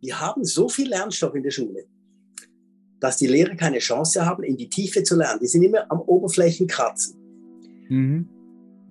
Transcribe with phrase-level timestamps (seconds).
[0.00, 1.84] wir haben so viel Lernstoff in der Schule,
[3.00, 5.40] dass die Lehrer keine Chance haben, in die Tiefe zu lernen.
[5.40, 7.16] Die sind immer am Oberflächenkratzen.
[7.88, 8.28] Mhm.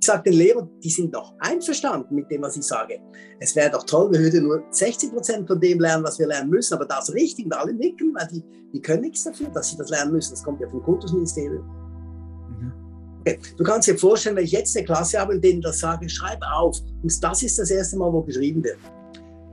[0.01, 3.01] Ich sage den Lehrern, die sind doch einverstanden mit dem, was ich sage.
[3.39, 6.49] Es wäre doch toll, wir würden nur 60 Prozent von dem lernen, was wir lernen
[6.49, 8.41] müssen, aber das richtig und alle nicken, weil die,
[8.73, 10.31] die können nichts dafür, dass sie das lernen müssen.
[10.31, 11.65] Das kommt ja vom Kultusministerium.
[11.65, 12.71] Mhm.
[13.19, 13.39] Okay.
[13.57, 16.39] Du kannst dir vorstellen, wenn ich jetzt eine Klasse habe und denen das sage, schreib
[16.49, 16.79] auf.
[17.03, 18.77] Und das ist das erste Mal, wo geschrieben wird.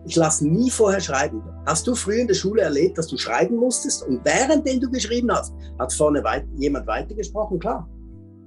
[0.09, 1.43] Ich lasse nie vorher schreiben.
[1.67, 5.33] Hast du früher in der Schule erlebt, dass du schreiben musstest und während du geschrieben
[5.33, 7.59] hast, hat vorne weit, jemand weitergesprochen?
[7.59, 7.89] Klar.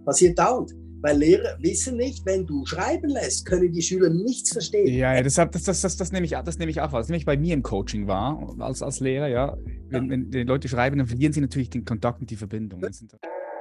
[0.06, 0.74] Passiert dauernd.
[1.02, 4.88] Weil Lehrer wissen nicht, wenn du schreiben lässt, können die Schüler nichts verstehen.
[4.88, 7.26] Ja, ja das, das, das, das, das, nehme ich, das nehme ich auch, was nämlich
[7.26, 9.58] bei mir im Coaching war, als, als Lehrer, ja.
[9.90, 10.10] Wenn, ja.
[10.12, 12.82] wenn die Leute schreiben, dann verlieren sie natürlich den Kontakt und die Verbindung.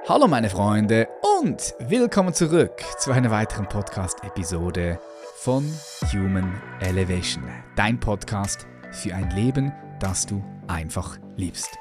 [0.07, 1.07] Hallo meine Freunde
[1.41, 4.99] und willkommen zurück zu einer weiteren Podcast-Episode
[5.39, 5.63] von
[6.11, 7.45] Human Elevation,
[7.77, 9.71] dein Podcast für ein Leben,
[10.01, 11.77] das du einfach liebst.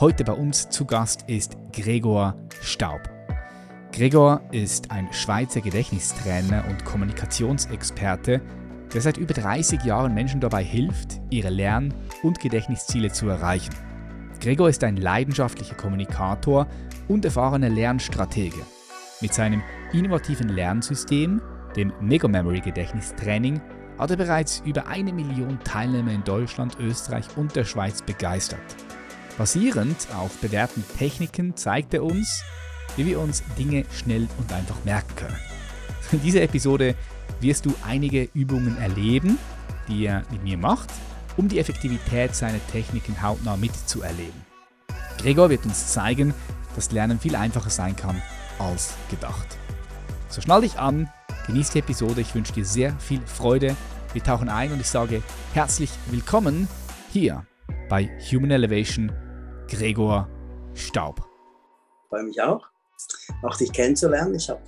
[0.00, 3.00] Heute bei uns zu Gast ist Gregor Staub.
[3.92, 8.40] Gregor ist ein Schweizer Gedächtnistrainer und Kommunikationsexperte,
[8.92, 11.94] der seit über 30 Jahren Menschen dabei hilft, ihre Lern-
[12.24, 13.74] und Gedächtnisziele zu erreichen.
[14.40, 16.66] Gregor ist ein leidenschaftlicher Kommunikator
[17.06, 18.62] und erfahrener Lernstratege.
[19.20, 21.40] Mit seinem innovativen Lernsystem,
[21.76, 23.60] dem Mega Memory Gedächtnistraining,
[23.98, 28.60] hat er bereits über eine Million Teilnehmer in Deutschland, Österreich und der Schweiz begeistert.
[29.38, 32.42] Basierend auf bewährten Techniken zeigt er uns,
[32.96, 35.36] wie wir uns Dinge schnell und einfach merken können.
[36.12, 36.94] In dieser Episode
[37.40, 39.38] wirst du einige Übungen erleben,
[39.88, 40.90] die er mit mir macht,
[41.36, 44.46] um die Effektivität seiner Techniken hautnah mitzuerleben.
[45.18, 46.32] Gregor wird uns zeigen,
[46.74, 48.22] dass Lernen viel einfacher sein kann
[48.58, 49.58] als gedacht.
[50.28, 51.10] So schnall dich an,
[51.46, 53.76] genieß die Episode, ich wünsche dir sehr viel Freude.
[54.12, 55.22] Wir tauchen ein und ich sage
[55.52, 56.68] herzlich willkommen
[57.12, 57.46] hier
[57.88, 59.12] bei Human Elevation
[59.68, 60.28] Gregor
[60.74, 61.20] Staub.
[61.20, 62.66] Ich freue mich auch
[63.42, 64.34] auch dich kennenzulernen.
[64.34, 64.62] Ich habe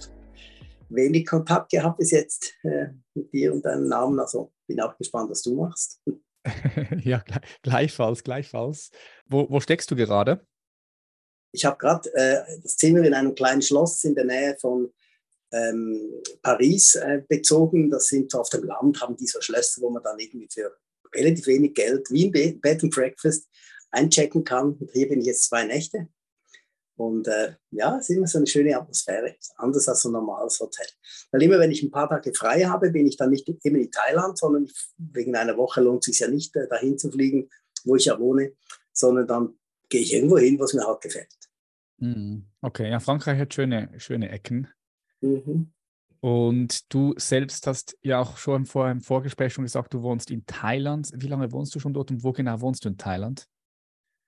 [0.89, 4.19] wenig Kontakt gehabt bis jetzt äh, mit dir und deinem Namen.
[4.19, 6.01] Also bin auch gespannt, was du machst.
[7.03, 7.23] ja,
[7.63, 8.91] gleichfalls, gleichfalls.
[9.27, 10.47] Wo, wo steckst du gerade?
[11.53, 14.93] Ich habe gerade äh, das Zimmer in einem kleinen Schloss in der Nähe von
[15.53, 17.91] ähm, Paris äh, bezogen.
[17.91, 20.77] Das sind so auf dem Land, haben diese Schlösser, wo man dann irgendwie für
[21.15, 23.49] relativ wenig Geld, wie ein Bed and Breakfast,
[23.91, 24.75] einchecken kann.
[24.75, 26.09] Und hier bin ich jetzt zwei Nächte.
[26.97, 30.59] Und äh, ja, es ist immer so eine schöne Atmosphäre, anders als so ein normales
[30.59, 30.87] Hotel.
[31.31, 33.91] Weil immer, wenn ich ein paar Tage frei habe, bin ich dann nicht immer in
[33.91, 37.49] Thailand, sondern wegen einer Woche lohnt es sich ja nicht, äh, dahin zu fliegen,
[37.85, 38.53] wo ich ja wohne,
[38.93, 41.29] sondern dann gehe ich irgendwo hin, wo es mir halt gefällt.
[42.01, 44.69] Hm, okay, ja, Frankreich hat schöne, schöne Ecken.
[45.21, 45.73] Mhm.
[46.21, 50.45] Und du selbst hast ja auch schon vor im Vorgespräch schon gesagt, du wohnst in
[50.47, 51.11] Thailand.
[51.15, 53.47] Wie lange wohnst du schon dort und wo genau wohnst du in Thailand?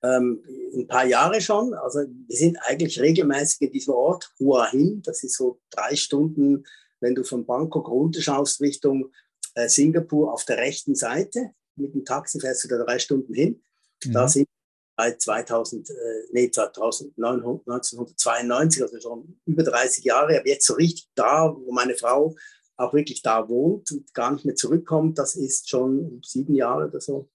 [0.03, 0.43] ähm,
[0.75, 1.75] ein paar Jahre schon.
[1.75, 5.03] Also wir sind eigentlich regelmäßig in diesem Ort, Hua Hin.
[5.05, 6.65] Das ist so drei Stunden,
[7.01, 9.11] wenn du von Bangkok runterschaust Richtung
[9.55, 11.51] äh, Singapur auf der rechten Seite.
[11.77, 13.63] Mit dem Taxi fährst du da drei Stunden hin.
[14.05, 14.13] Mhm.
[14.13, 14.49] Da sind
[14.97, 15.95] seit 2000, äh,
[16.33, 21.95] nee, 2000, 1992, also schon über 30 Jahre, aber jetzt so richtig da, wo meine
[21.95, 22.37] Frau
[22.77, 27.01] auch wirklich da wohnt und gar nicht mehr zurückkommt, das ist schon sieben Jahre oder
[27.01, 27.29] so.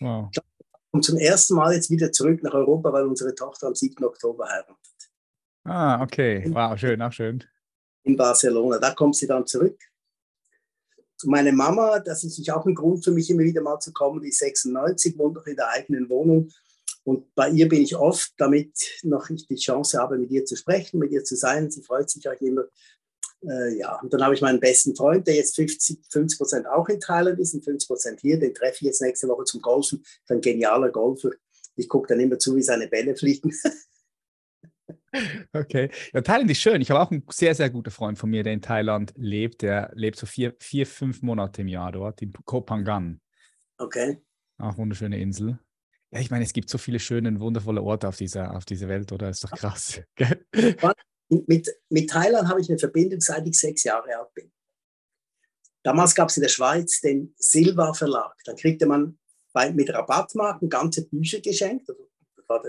[0.00, 0.30] Wow
[0.90, 4.04] kommt zum ersten Mal jetzt wieder zurück nach Europa, weil unsere Tochter am 7.
[4.04, 4.76] Oktober heiratet.
[5.64, 6.44] Ah, okay.
[6.48, 7.44] Wow, schön, auch schön.
[8.04, 8.78] In Barcelona.
[8.78, 9.78] Da kommt sie dann zurück.
[11.24, 14.22] Meine Mama, das ist natürlich auch ein Grund für mich, immer wieder mal zu kommen,
[14.22, 16.50] die ist 96, wohnt noch in der eigenen Wohnung.
[17.04, 20.56] Und bei ihr bin ich oft, damit noch ich die Chance habe, mit ihr zu
[20.56, 21.70] sprechen, mit ihr zu sein.
[21.70, 22.64] Sie freut sich auch immer,
[23.46, 26.88] äh, ja, und dann habe ich meinen besten Freund, der jetzt 50, 50 Prozent auch
[26.88, 28.38] in Thailand ist und 50 Prozent hier.
[28.38, 30.02] Den treffe ich jetzt nächste Woche zum Golfen.
[30.26, 31.30] Das ein genialer Golfer.
[31.76, 33.54] Ich gucke dann immer zu, wie seine Bälle fliegen.
[35.52, 35.90] Okay.
[36.12, 36.80] Ja, Thailand ist schön.
[36.80, 39.62] Ich habe auch einen sehr, sehr guten Freund von mir, der in Thailand lebt.
[39.62, 43.20] Der lebt so vier, vier fünf Monate im Jahr dort, in Koh Phangan.
[43.78, 44.18] Okay.
[44.58, 45.58] Auch wunderschöne Insel.
[46.10, 48.88] Ja, ich meine, es gibt so viele schöne und wundervolle Orte auf dieser, auf dieser
[48.88, 49.28] Welt, oder?
[49.28, 50.00] Ist doch krass.
[51.28, 54.50] mit, mit Thailand habe ich eine Verbindung, seit ich sechs Jahre alt bin.
[55.82, 58.34] Damals gab es in der Schweiz den Silva Verlag.
[58.44, 59.18] Da kriegte man
[59.52, 61.88] bei, mit Rabattmarken ganze Bücher geschenkt.
[61.88, 62.68] Also,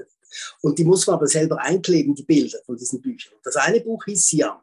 [0.61, 3.33] und die muss man aber selber einkleben, die Bilder von diesen Büchern.
[3.43, 4.57] Das eine Buch hieß Siam.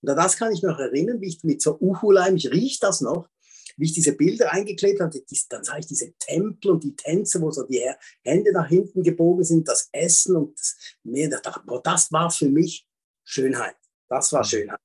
[0.00, 2.78] Und an das kann ich mich noch erinnern, wie ich mit so Uhuleim, ich rieche
[2.80, 3.28] das noch,
[3.76, 7.50] wie ich diese Bilder eingeklebt habe, dann sah ich diese Tempel und die Tänze, wo
[7.50, 7.84] so die
[8.22, 11.30] Hände nach hinten gebogen sind, das Essen und das Meer.
[11.30, 12.86] Da dachte, boah, das war für mich
[13.24, 13.76] Schönheit.
[14.08, 14.48] Das war mhm.
[14.48, 14.80] Schönheit.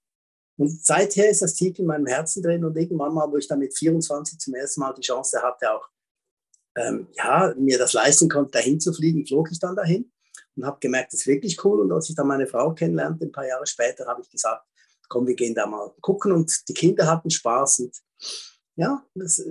[0.57, 3.59] Und seither ist das tief in meinem Herzen drin und irgendwann mal, wo ich dann
[3.59, 5.89] mit 24 zum ersten Mal die Chance hatte, auch
[6.75, 10.11] ähm, ja, mir das leisten konnte, dahin zu fliegen, flog ich dann dahin
[10.55, 11.81] und habe gemerkt, das ist wirklich cool.
[11.81, 14.65] Und als ich dann meine Frau kennenlernte, ein paar Jahre später, habe ich gesagt,
[15.09, 16.31] komm, wir gehen da mal gucken.
[16.31, 17.79] Und die Kinder hatten Spaß.
[17.79, 17.97] Und
[18.75, 19.43] ja, das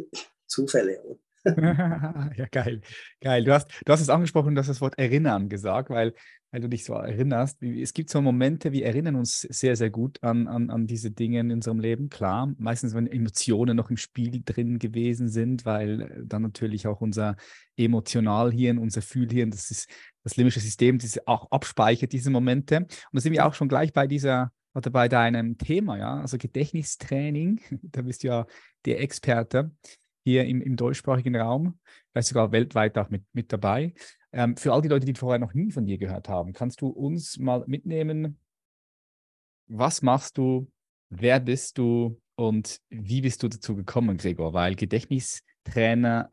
[0.47, 1.19] Zufälle.
[1.45, 2.81] ja, geil.
[3.21, 3.45] Geil.
[3.45, 6.15] Du hast, du hast es angesprochen, du hast das Wort erinnern gesagt, weil,
[6.53, 7.63] weil du dich so erinnerst.
[7.63, 11.41] Es gibt so Momente, wir erinnern uns sehr, sehr gut an, an, an diese Dinge
[11.41, 12.11] in unserem Leben.
[12.11, 17.37] Klar, meistens, wenn Emotionen noch im Spiel drin gewesen sind, weil dann natürlich auch unser
[17.77, 19.89] Emotionalhirn, unser Fühlhirn, das ist
[20.23, 22.81] das limbische System, das auch abspeichert diese Momente.
[22.81, 26.39] Und da sind wir auch schon gleich bei dieser oder bei deinem Thema, ja, also
[26.39, 28.47] Gedächtnistraining, da bist du ja
[28.85, 29.71] der Experte
[30.25, 31.79] hier im, im deutschsprachigen Raum,
[32.11, 33.95] vielleicht sogar weltweit auch mit, mit dabei.
[34.33, 36.89] Ähm, für all die Leute, die vorher noch nie von dir gehört haben, kannst du
[36.89, 38.39] uns mal mitnehmen,
[39.67, 40.71] was machst du,
[41.11, 44.55] wer bist du und wie bist du dazu gekommen, Gregor?
[44.55, 46.31] Weil Gedächtnistrainer,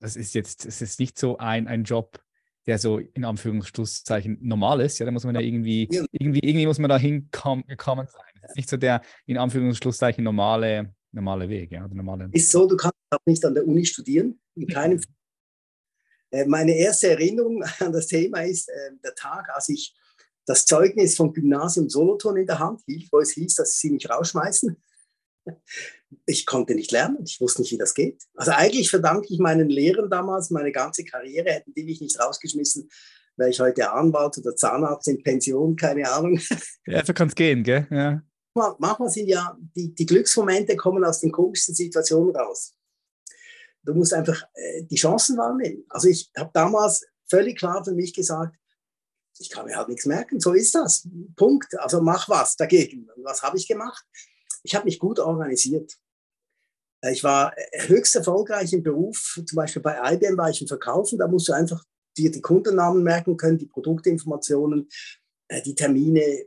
[0.00, 2.18] das ist jetzt, es ist nicht so ein, ein Job,
[2.66, 4.98] der so in Anführungszeichen normal ist.
[4.98, 8.32] Ja, da muss man ja irgendwie, irgendwie, irgendwie muss man da hingekommen sein.
[8.40, 11.86] Das ist nicht so der in Anführungszeichen normale normale Weg, ja.
[11.88, 15.12] Normale ist so, du kannst auch nicht an der Uni studieren, in keinem Fall.
[16.30, 19.94] Äh, meine erste Erinnerung an das Thema ist äh, der Tag, als ich
[20.46, 24.08] das Zeugnis vom Gymnasium Solothurn in der Hand hielt, wo es hieß, dass sie mich
[24.08, 24.76] rausschmeißen.
[26.24, 28.22] Ich konnte nicht lernen, ich wusste nicht, wie das geht.
[28.34, 32.88] Also eigentlich verdanke ich meinen Lehrern damals meine ganze Karriere, hätten die mich nicht rausgeschmissen,
[33.36, 36.40] wäre ich heute Anwalt oder Zahnarzt in Pension, keine Ahnung.
[36.86, 37.86] Ja, so kann es gehen, gell?
[37.90, 38.22] Ja
[38.58, 42.74] manchmal, manchmal sind ja die, die Glücksmomente kommen aus den komischsten Situationen raus.
[43.82, 45.84] Du musst einfach äh, die Chancen wahrnehmen.
[45.88, 48.56] Also ich habe damals völlig klar für mich gesagt,
[49.40, 51.08] ich kann mir halt nichts merken, so ist das.
[51.36, 51.78] Punkt.
[51.78, 53.08] Also mach was dagegen.
[53.18, 54.04] Was habe ich gemacht?
[54.64, 55.96] Ich habe mich gut organisiert.
[57.02, 60.68] Äh, ich war äh, höchst erfolgreich im Beruf, zum Beispiel bei IBM war ich im
[60.68, 61.84] Verkaufen, da musst du einfach
[62.16, 64.88] dir die Kundennamen merken können, die Produktinformationen,
[65.64, 66.46] die Termine,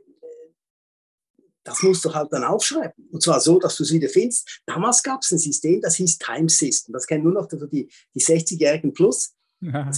[1.64, 3.08] das musst du halt dann aufschreiben.
[3.10, 4.62] Und zwar so, dass du es wieder findest.
[4.66, 6.92] Damals gab es ein System, das hieß Time System.
[6.92, 9.34] Das kennen nur noch die, die 60-Jährigen plus.
[9.60, 9.90] Ja.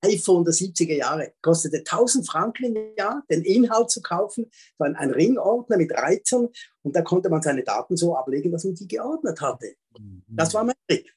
[0.00, 4.46] iPhone der 70er Jahre kostete 1000 Franken im Jahr, den Inhalt zu kaufen.
[4.46, 6.48] Das war ein Ringordner mit Reizern
[6.82, 9.74] und da konnte man seine Daten so ablegen, dass man die geordnet hatte.
[9.98, 10.22] Mhm.
[10.28, 11.14] Das war mein Trick.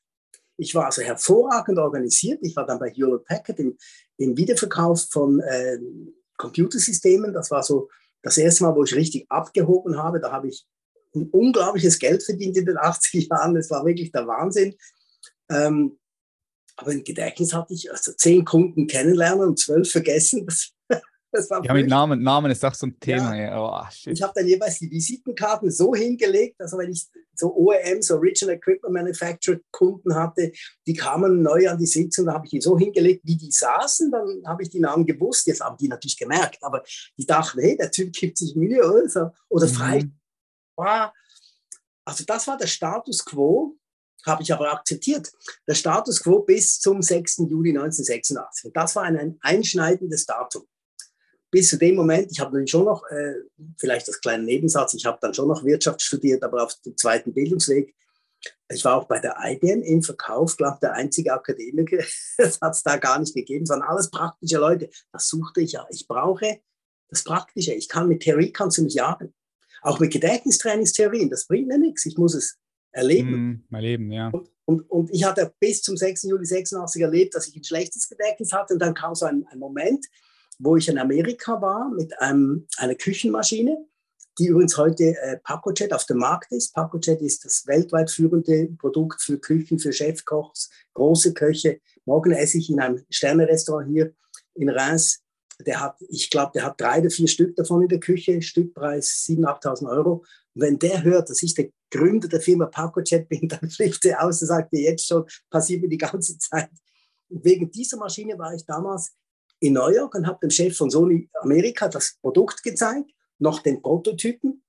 [0.58, 2.40] Ich war also hervorragend organisiert.
[2.42, 3.78] Ich war dann bei Hewlett Packard im,
[4.18, 5.78] im Wiederverkauf von äh,
[6.38, 7.32] Computersystemen.
[7.32, 7.90] Das war so
[8.22, 10.66] das erste Mal, wo ich richtig abgehoben habe, da habe ich
[11.16, 13.56] ein unglaubliches Geld verdient in den 80er Jahren.
[13.56, 14.76] Das war wirklich der Wahnsinn.
[15.50, 15.98] Ähm,
[16.76, 20.46] aber im Gedächtnis hatte ich also zehn Kunden kennenlernen und zwölf vergessen.
[20.46, 20.72] Das
[21.64, 23.36] ja, mit Namen, Namen ist auch so ein Thema.
[23.36, 23.60] Ja.
[23.60, 28.16] Oh, ich habe dann jeweils die Visitenkarten so hingelegt, dass wenn ich so OEM, so
[28.16, 30.52] Original Equipment Manufacturer Kunden hatte,
[30.86, 34.12] die kamen neu an die Sitzung, da habe ich die so hingelegt, wie die saßen,
[34.12, 35.48] dann habe ich die Namen gewusst.
[35.48, 36.84] Jetzt haben die natürlich gemerkt, aber
[37.18, 39.30] die dachten, hey, der Typ gibt sich Mühe oder, so.
[39.50, 40.04] oder frei.
[40.04, 40.14] Mhm.
[42.06, 43.76] Also das war der Status quo,
[44.26, 45.30] habe ich aber akzeptiert.
[45.68, 47.38] Der Status quo bis zum 6.
[47.50, 48.66] Juli 1986.
[48.66, 50.64] Und das war ein einschneidendes Datum
[51.52, 53.36] bis zu dem Moment, ich habe dann schon noch, äh,
[53.78, 57.34] vielleicht als kleinen Nebensatz, ich habe dann schon noch Wirtschaft studiert, aber auf dem zweiten
[57.34, 57.96] Bildungsweg.
[58.70, 62.04] Ich war auch bei der IBM im Verkauf, glaube der einzige Akademiker.
[62.38, 63.64] Das hat es da gar nicht gegeben.
[63.64, 64.90] Es waren alles praktische Leute.
[65.12, 65.88] Das suchte ich ja.
[65.90, 66.60] Ich brauche
[67.10, 67.74] das Praktische.
[67.74, 69.34] Ich kann mit Theorie kannst du mich jagen.
[69.82, 72.06] Auch mit Gedächtnistrainingstheorien, das bringt mir nichts.
[72.06, 72.58] Ich muss es
[72.92, 73.32] erleben.
[73.32, 74.30] Mm, mein Leben, ja.
[74.30, 76.24] Und, und, und, ich hatte bis zum 6.
[76.24, 78.74] Juli 86 erlebt, dass ich ein schlechtes Gedächtnis hatte.
[78.74, 80.06] Und dann kam so ein, ein Moment,
[80.60, 83.86] wo ich in Amerika war mit einem, einer Küchenmaschine,
[84.40, 86.74] die übrigens heute äh, Pacojet auf dem Markt ist.
[86.74, 91.80] Pacojet ist das weltweit führende Produkt für Küchen, für Chefkochs, große Köche.
[92.06, 94.14] Morgen esse ich in einem Sternerestaurant hier
[94.54, 95.24] in Reims.
[95.66, 99.26] Der hat, ich glaube, der hat drei oder vier Stück davon in der Küche, Stückpreis
[99.28, 100.24] 7.000, 8.000 Euro.
[100.54, 104.24] Und wenn der hört, dass ich der Gründer der Firma Pacojet bin, dann flippt er
[104.24, 106.70] aus und sagt, jetzt schon, passiert mir die ganze Zeit.
[107.30, 109.14] Und wegen dieser Maschine war ich damals
[109.60, 113.82] in New York und habe dem Chef von Sony Amerika das Produkt gezeigt, noch den
[113.82, 114.64] Prototypen.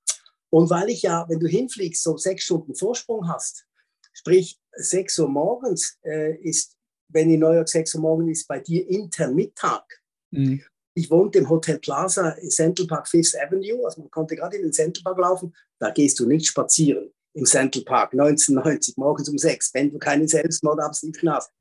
[0.49, 3.65] Und weil ich ja, wenn du hinfliegst, so sechs Stunden Vorsprung hast,
[4.13, 6.75] sprich sechs Uhr morgens äh, ist,
[7.09, 9.83] wenn in New York sechs Uhr morgens ist, bei dir Intermittag.
[10.31, 10.63] Mhm.
[10.95, 14.73] Ich wohnte im Hotel Plaza Central Park Fifth Avenue, also man konnte gerade in den
[14.73, 19.73] Central Park laufen, da gehst du nicht spazieren im Central Park 1990 morgens um sechs,
[19.73, 21.51] wenn du keine Selbstmordabsichten hast.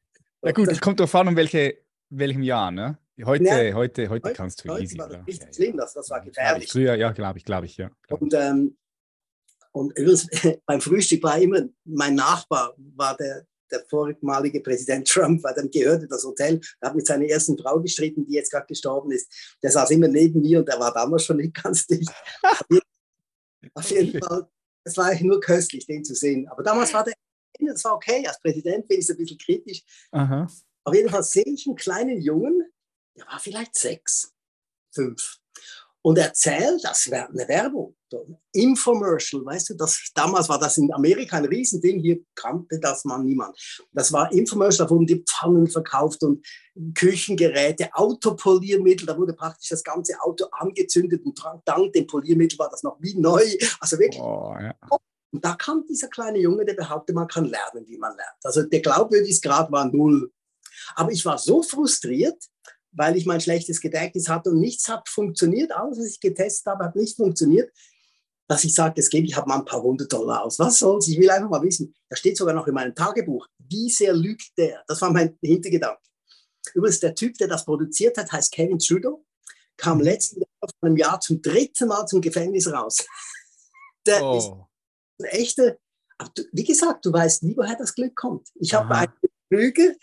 [0.42, 1.78] Na gut, es kommt darauf an, um welche,
[2.10, 2.98] welchem Jahr, ne?
[3.24, 4.98] Heute, ja, heute, heute kannst du heute easy.
[4.98, 6.70] War das richtig schlimm, das, das war gefährlich.
[6.70, 7.90] Früher, ja, glaube ich, glaube ich, ja.
[8.06, 8.76] Glaub und, ähm,
[9.72, 9.94] und
[10.66, 16.06] beim Frühstück war immer, mein Nachbar war der, der vormalige Präsident Trump, weil dann gehörte
[16.06, 19.56] das Hotel, er hat mit seiner ersten Frau gestritten, die jetzt gerade gestorben ist.
[19.62, 22.10] Der saß immer neben mir und der war damals schon nicht ganz dicht.
[23.74, 24.48] Auf jeden Fall,
[24.84, 26.46] es war eigentlich nur köstlich, den zu sehen.
[26.48, 27.14] Aber damals war der,
[27.60, 29.82] das war okay, als Präsident bin ich so ein bisschen kritisch.
[30.12, 30.48] Aha.
[30.84, 32.62] Auf jeden Fall sehe ich einen kleinen Jungen,
[33.18, 34.32] der war vielleicht sechs,
[34.94, 35.38] fünf
[36.02, 37.94] und erzählt, das wäre eine Werbung,
[38.52, 43.24] Infomercial, weißt du, das, damals war das in Amerika ein Riesending, hier kannte das man
[43.24, 43.58] niemand.
[43.92, 46.46] Das war Infomercial, da wurden die Pfannen verkauft und
[46.94, 52.82] Küchengeräte, Autopoliermittel, da wurde praktisch das ganze Auto angezündet und dank dem Poliermittel war das
[52.82, 53.44] noch wie neu,
[53.80, 54.22] also wirklich.
[54.22, 54.74] Oh, ja.
[55.30, 58.38] Und da kam dieser kleine Junge, der behauptet, man kann lernen, wie man lernt.
[58.44, 60.32] Also der Glaubwürdigkeitsgrad war null.
[60.94, 62.42] Aber ich war so frustriert,
[62.98, 65.70] weil ich mein schlechtes Gedächtnis hatte und nichts hat funktioniert.
[65.70, 67.72] Alles, was ich getestet habe, hat nicht funktioniert.
[68.48, 70.58] Dass ich sage, das gebe ich habe mal ein paar hundert Dollar aus.
[70.58, 71.06] Was soll's?
[71.06, 71.94] Ich will einfach mal wissen.
[72.08, 74.82] Da steht sogar noch in meinem Tagebuch, wie sehr lügt der?
[74.88, 76.00] Das war mein Hintergedanke.
[76.74, 79.24] Übrigens, der Typ, der das produziert hat, heißt Kevin Trudeau,
[79.76, 80.04] kam mhm.
[80.04, 83.06] letzten Jahr vor einem Jahr zum dritten Mal zum Gefängnis raus.
[84.06, 84.38] der oh.
[84.38, 84.50] ist
[85.20, 85.76] ein echter,
[86.52, 88.48] wie gesagt, du weißt nie, woher das Glück kommt.
[88.56, 89.12] Ich habe eine
[89.50, 89.96] Lüge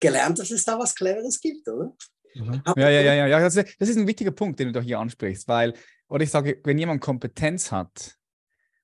[0.00, 1.94] gelernt, dass es da was Cleveres gibt, oder?
[2.34, 2.62] Mhm.
[2.76, 3.40] Ja, ja, ja, ja, ja.
[3.40, 5.74] Das ist, das ist ein wichtiger Punkt, den du doch hier ansprichst, weil,
[6.08, 8.16] oder ich sage, wenn jemand Kompetenz hat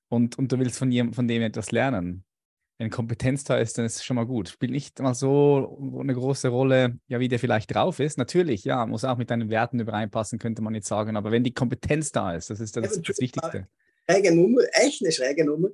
[0.08, 2.25] und, und du willst von, ihm, von dem etwas lernen,
[2.78, 4.50] wenn Kompetenz da ist, dann ist es schon mal gut.
[4.50, 8.18] Spielt nicht mal so eine große Rolle, ja, wie der vielleicht drauf ist.
[8.18, 11.16] Natürlich, ja, muss auch mit deinen Werten übereinpassen, könnte man jetzt sagen.
[11.16, 13.66] Aber wenn die Kompetenz da ist, das ist das, das, das Wichtigste.
[14.08, 15.68] Schräge Nummer, echt eine schräge Nummer.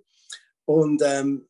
[0.64, 1.48] Und ähm,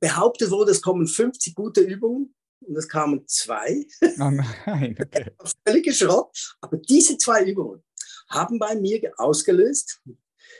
[0.00, 2.34] behauptet wurde, es kommen 50 gute Übungen
[2.66, 3.86] und es kamen zwei.
[4.18, 5.30] Oh nein, okay.
[5.66, 6.56] Völliger Schrott.
[6.60, 7.82] Aber diese zwei Übungen
[8.28, 10.00] haben bei mir ausgelöst.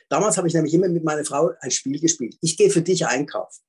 [0.09, 2.37] Damals habe ich nämlich immer mit meiner Frau ein Spiel gespielt.
[2.41, 3.63] Ich gehe für dich einkaufen.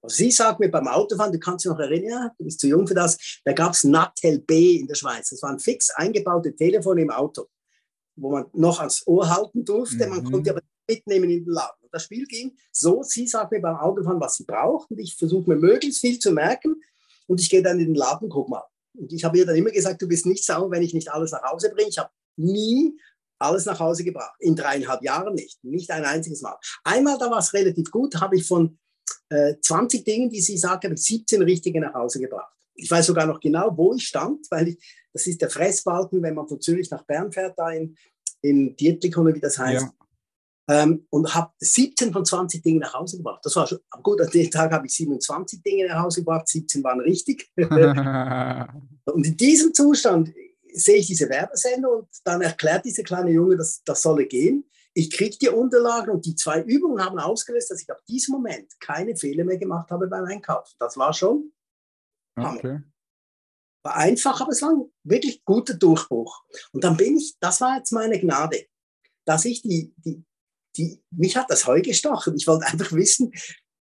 [0.00, 2.86] Und sie sagt mir beim Autofahren, du kannst dich noch erinnern, du bist zu jung
[2.86, 5.30] für das, da gab es Natel B in der Schweiz.
[5.30, 7.46] Das waren fix eingebaute Telefone im Auto,
[8.16, 10.10] wo man noch ans Ohr halten durfte, mhm.
[10.10, 11.82] man konnte aber mitnehmen in den Laden.
[11.82, 15.16] Und das Spiel ging so, sie sagt mir beim Autofahren, was sie braucht und ich
[15.16, 16.80] versuche mir möglichst viel zu merken
[17.28, 18.64] und ich gehe dann in den Laden, guck mal.
[18.94, 21.30] Und ich habe ihr dann immer gesagt, du bist nicht sauer, wenn ich nicht alles
[21.30, 21.88] nach Hause bringe.
[21.88, 22.98] Ich habe nie
[23.38, 24.34] alles nach Hause gebracht.
[24.40, 25.62] In dreieinhalb Jahren nicht.
[25.62, 26.56] Nicht ein einziges Mal.
[26.82, 28.78] Einmal, da war es relativ gut, habe ich von
[29.28, 32.52] äh, 20 Dingen, die sie sagte, 17 richtige nach Hause gebracht.
[32.74, 36.34] Ich weiß sogar noch genau, wo ich stand, weil ich, das ist der Fressbalken, wenn
[36.34, 37.96] man von Zürich nach Bern fährt, da in,
[38.40, 39.86] in Dietlikon, wie das heißt.
[39.86, 39.92] Ja.
[40.70, 43.40] Ähm, und habe 17 von 20 Dingen nach Hause gebracht.
[43.42, 44.20] Das war schon gut.
[44.20, 47.50] An dem Tag habe ich 27 Dinge nach Hause gebracht, 17 waren richtig.
[49.06, 50.30] und in diesem Zustand
[50.72, 54.68] sehe ich diese Werbesendung und dann erklärt dieser kleine Junge, dass das solle gehen.
[54.94, 58.78] Ich kriege die Unterlagen und die zwei Übungen haben ausgelöst, dass ich ab diesem Moment
[58.80, 60.74] keine Fehler mehr gemacht habe beim Einkaufen.
[60.78, 61.52] Das war schon
[62.36, 62.80] okay.
[63.84, 66.42] War einfach, aber es war ein wirklich guter Durchbruch.
[66.72, 68.66] Und dann bin ich, das war jetzt meine Gnade,
[69.24, 70.24] dass ich die, die,
[70.78, 72.36] die, mich hat das Heu gestochen.
[72.36, 73.32] Ich wollte einfach wissen,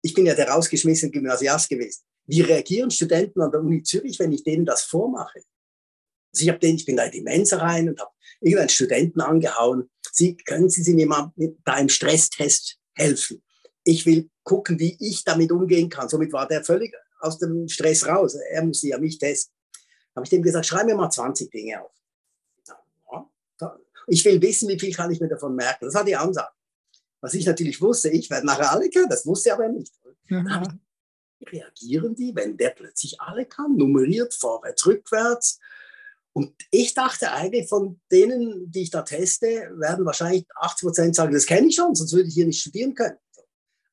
[0.02, 2.04] ich bin ja der rausgeschmissene Gymnasiast gewesen.
[2.26, 5.44] Wie reagieren Studenten an der Uni Zürich, wenn ich denen das vormache?
[6.34, 9.90] Also ich, den, ich bin da in die Mensa rein und habe irgendeinen Studenten angehauen.
[10.12, 13.44] Sie, können Sie mir mal mit, bei einem Stresstest helfen?
[13.84, 16.10] Ich will gucken, wie ich damit umgehen kann.
[16.10, 18.36] Somit war der völlig aus dem Stress raus.
[18.36, 19.54] Er musste ja mich testen.
[20.16, 21.92] Habe ich dem gesagt, schreib mir mal 20 Dinge auf.
[24.08, 25.86] Ich will wissen, wie viel kann ich mir davon merken.
[25.86, 26.50] Das war die Ansage.
[27.22, 29.94] Was ich natürlich wusste, ich werde nachher alle können, das wusste aber nicht.
[30.28, 30.80] Mhm.
[31.40, 35.60] Wie reagieren die, wenn der plötzlich alle kann, nummeriert vorwärts, rückwärts?
[36.34, 39.48] Und ich dachte eigentlich, von denen, die ich da teste,
[39.78, 42.94] werden wahrscheinlich 80 Prozent sagen, das kenne ich schon, sonst würde ich hier nicht studieren
[42.94, 43.18] können.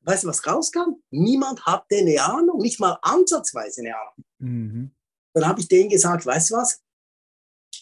[0.01, 1.03] Weißt du, was rauskam?
[1.11, 4.25] Niemand hatte eine Ahnung, nicht mal ansatzweise eine Ahnung.
[4.39, 4.95] Mhm.
[5.33, 6.83] Dann habe ich denen gesagt, weißt du was?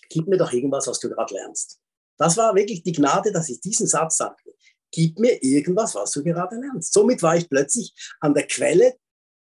[0.08, 1.80] Gib mir doch irgendwas, was du gerade lernst.
[2.16, 4.51] Das war wirklich die Gnade, dass ich diesen Satz sagte
[4.92, 6.92] gib mir irgendwas, was du gerade lernst.
[6.92, 8.94] Somit war ich plötzlich an der Quelle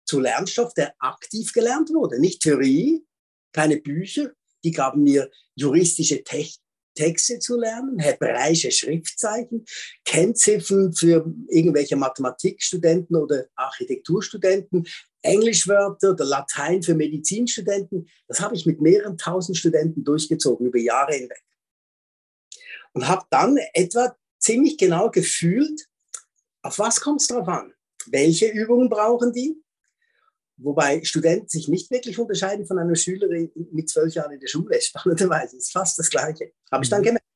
[0.05, 2.21] zu Lernstoff, der aktiv gelernt wurde.
[2.21, 3.05] Nicht Theorie,
[3.53, 4.33] keine Bücher,
[4.65, 6.47] die gaben mir juristische Te
[6.97, 9.67] Texte zu lernen, hebräische Schriftzeichen,
[10.07, 14.89] Kennziffern für irgendwelche Mathematikstudenten oder Architekturstudenten,
[15.21, 18.09] Englischwörter oder Latein für Medizinstudenten.
[18.29, 21.45] Das habe ich mit mehreren tausend Studenten durchgezogen über Jahre hinweg.
[22.95, 25.89] Und habe dann etwa ziemlich genau gefühlt,
[26.63, 27.73] auf was kommt es drauf an?
[28.07, 29.61] Welche Übungen brauchen die?
[30.59, 34.81] Wobei Studenten sich nicht wirklich unterscheiden von einer Schülerin mit zwölf Jahren in der Schule.
[34.81, 36.53] Spannenderweise ist fast das Gleiche.
[36.71, 37.07] Habe ich dann mhm.
[37.07, 37.27] gemerkt.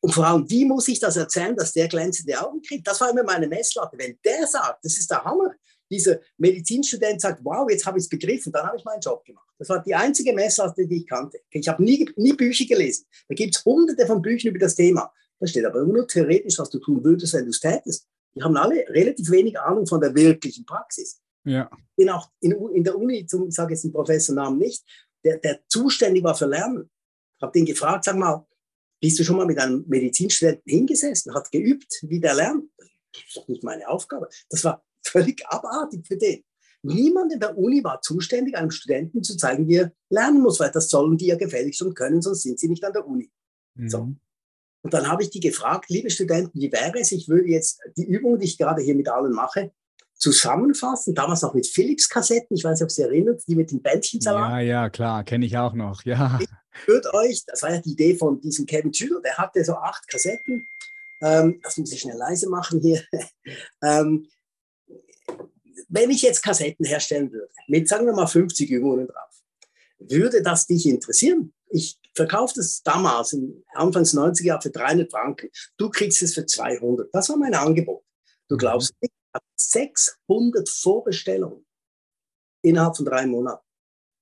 [0.00, 2.86] Und vor allem, wie muss ich das erzählen, dass der glänzende Augen kriegt?
[2.86, 3.98] Das war immer meine Messlatte.
[3.98, 5.52] Wenn der sagt, das ist der Hammer,
[5.90, 9.48] dieser Medizinstudent sagt, wow, jetzt habe ich es begriffen, dann habe ich meinen Job gemacht.
[9.58, 11.40] Das war die einzige Messlatte, die ich kannte.
[11.50, 13.06] Ich habe nie, nie Bücher gelesen.
[13.28, 15.12] Da gibt es hunderte von Büchern über das Thema.
[15.40, 18.06] Da steht aber immer nur theoretisch, was du tun würdest, wenn du es tätest.
[18.34, 21.20] Die haben alle relativ wenig Ahnung von der wirklichen Praxis.
[21.44, 21.70] Ja.
[21.96, 24.84] Bin auch in, in der Uni, zum, ich sage jetzt den Professornamen nicht,
[25.24, 26.90] der, der zuständig war für Lernen.
[27.36, 28.46] Ich habe den gefragt, sag mal,
[29.00, 32.64] bist du schon mal mit einem Medizinstudenten hingesessen, hat geübt, wie der lernt?
[32.76, 34.28] Das ist doch nicht meine Aufgabe.
[34.50, 36.44] Das war völlig abartig für den.
[36.82, 40.70] Niemand in der Uni war zuständig, einem Studenten zu zeigen, wie er lernen muss, weil
[40.70, 43.30] das sollen die ja gefälligst und können, sonst sind sie nicht an der Uni.
[43.74, 43.88] Mhm.
[43.88, 44.14] So.
[44.82, 48.04] Und dann habe ich die gefragt, liebe Studenten, wie wäre es, ich würde jetzt die
[48.04, 49.72] Übung, die ich gerade hier mit allen mache,
[50.14, 54.50] zusammenfassen, damals noch mit Philips-Kassetten, ich weiß nicht, ob Sie erinnern, die mit dem Bändchensalat.
[54.50, 56.38] Ja, ja, klar, kenne ich auch noch, ja.
[56.40, 59.74] Ich würde euch, das war ja die Idee von diesem Kevin Schüler, der hatte so
[59.74, 60.66] acht Kassetten,
[61.22, 63.02] ähm, das muss ich schnell leise machen hier.
[63.82, 64.28] ähm,
[65.88, 69.42] wenn ich jetzt Kassetten herstellen würde, mit sagen wir mal 50 Übungen drauf,
[69.98, 71.52] würde das dich interessieren?
[71.70, 73.36] Ich verkaufe das damals,
[73.74, 75.50] Anfangs 90er Jahre für 300 Franken.
[75.76, 77.08] Du kriegst es für 200.
[77.12, 78.04] Das war mein Angebot.
[78.48, 78.58] Du mhm.
[78.58, 79.12] glaubst nicht,
[79.56, 81.64] 600 Vorbestellungen
[82.62, 83.64] innerhalb von drei Monaten.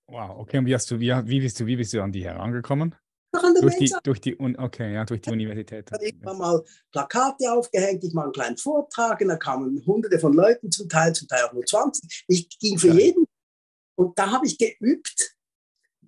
[0.08, 0.58] Wow, okay.
[0.58, 2.94] Und wie, hast du, wie, wie, bist du, wie bist du an die herangekommen?
[3.32, 5.90] An durch, die, durch die, okay, ja, durch die Universität.
[6.00, 10.32] Ich habe mal Plakate aufgehängt, ich mache einen kleinen Vortrag und da kamen hunderte von
[10.32, 12.24] Leuten zum Teil, zum Teil auch nur 20.
[12.28, 13.26] Ich ging für jeden
[13.96, 15.35] und da habe ich geübt,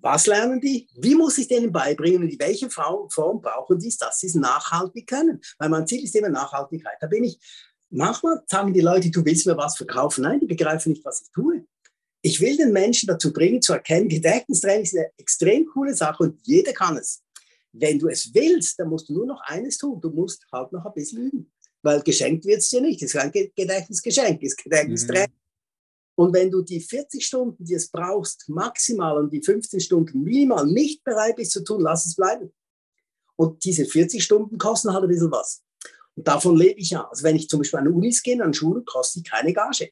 [0.01, 0.87] was lernen die?
[0.95, 4.35] Wie muss ich denen beibringen und in welche Form brauchen die es, dass sie es
[4.35, 5.41] nachhaltig können?
[5.57, 6.97] Weil mein Ziel ist immer Nachhaltigkeit.
[6.99, 7.39] Da bin ich,
[7.89, 10.23] manchmal sagen die Leute, du willst mir was verkaufen.
[10.23, 11.65] Nein, die begreifen nicht, was ich tue.
[12.21, 16.39] Ich will den Menschen dazu bringen, zu erkennen, Gedächtnistraining ist eine extrem coole Sache und
[16.43, 17.23] jeder kann es.
[17.71, 20.01] Wenn du es willst, dann musst du nur noch eines tun.
[20.01, 21.51] Du musst halt noch ein bisschen üben.
[21.81, 23.01] Weil geschenkt wird es dir nicht.
[23.01, 25.29] Es ist kein Gedächtnisgeschenk, es ist Gedächtnistraining.
[25.29, 25.48] Mhm.
[26.19, 30.65] Und wenn du die 40 Stunden, die es brauchst, maximal und die 15 Stunden minimal
[30.65, 32.51] nicht bereit bist zu tun, lass es bleiben.
[33.37, 35.63] Und diese 40 Stunden kosten halt ein bisschen was.
[36.15, 37.07] Und davon lebe ich ja.
[37.07, 39.91] Also wenn ich zum Beispiel an Unis gehe, an Schulen, kostet ich keine Gage.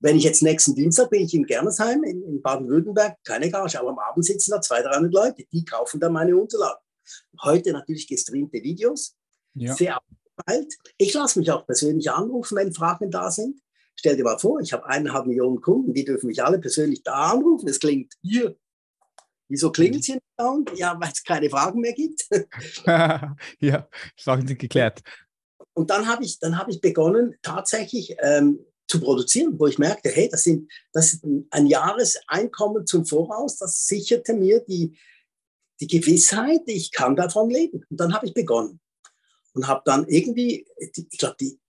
[0.00, 3.90] Wenn ich jetzt nächsten Dienstag bin ich in Germersheim in, in Baden-Württemberg, keine Gage, aber
[3.90, 6.80] am Abend sitzen da 200, 300 Leute, die kaufen dann meine Unterlagen.
[7.42, 9.18] Heute natürlich gestreamte Videos,
[9.52, 9.74] ja.
[9.74, 10.72] sehr aufgeteilt.
[10.96, 13.60] Ich lasse mich auch persönlich anrufen, wenn Fragen da sind.
[14.02, 17.30] Stell dir mal vor, ich habe eineinhalb Millionen Kunden, die dürfen mich alle persönlich da
[17.30, 17.68] anrufen.
[17.68, 18.56] Es klingt hier.
[19.48, 22.26] Wieso klingelt hier nicht Ja, weil es keine Fragen mehr gibt.
[23.60, 25.02] ja, Fragen sind geklärt.
[25.74, 30.28] Und dann habe ich, hab ich begonnen, tatsächlich ähm, zu produzieren, wo ich merkte, hey,
[30.28, 34.98] das, sind, das ist ein Jahreseinkommen zum Voraus, das sicherte mir die,
[35.78, 37.84] die Gewissheit, ich kann davon leben.
[37.88, 38.80] Und dann habe ich begonnen
[39.52, 41.60] und habe dann irgendwie, ich glaube, die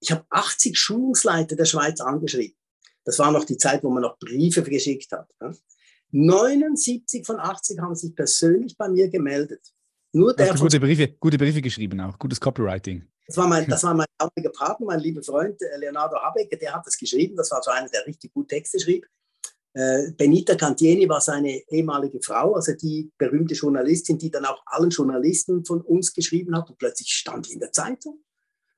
[0.00, 2.56] ich habe 80 Schulungsleiter der Schweiz angeschrieben.
[3.04, 5.28] Das war noch die Zeit, wo man noch Briefe geschickt hat.
[6.10, 9.60] 79 von 80 haben sich persönlich bei mir gemeldet.
[10.12, 13.06] Nur der du gute Briefe, gute Briefe geschrieben auch, gutes Copywriting.
[13.26, 16.74] Das war mein, das war mein damaliger Partner, mein lieber Freund äh, Leonardo Habeck, der
[16.74, 17.36] hat das geschrieben.
[17.36, 19.06] Das war so einer, der richtig gut Texte schrieb.
[19.74, 24.90] Äh, Benita Cantieni war seine ehemalige Frau, also die berühmte Journalistin, die dann auch allen
[24.90, 28.24] Journalisten von uns geschrieben hat und plötzlich stand in der Zeitung.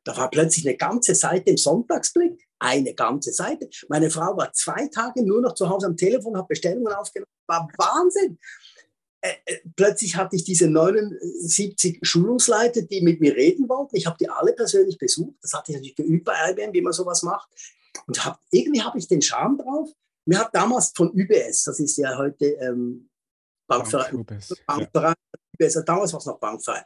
[0.08, 3.68] Da war plötzlich eine ganze Seite im Sonntagsblick, eine ganze Seite.
[3.90, 7.28] Meine Frau war zwei Tage nur noch zu Hause am Telefon, hat Bestellungen aufgenommen.
[7.46, 8.38] War Wahnsinn.
[9.20, 13.96] Äh, äh, plötzlich hatte ich diese 79 Schulungsleiter, die mit mir reden wollten.
[13.96, 15.36] Ich habe die alle persönlich besucht.
[15.42, 17.50] Das hatte ich natürlich geübt bei IBM, wie man sowas macht.
[18.06, 19.90] Und hab, irgendwie habe ich den Charme drauf.
[20.24, 23.10] Mir hat damals von UBS, das ist ja heute ähm,
[23.66, 24.24] Bankverein,
[24.66, 25.14] Bankverein,
[25.58, 25.82] ja.
[25.82, 26.84] damals war es noch Bankverein,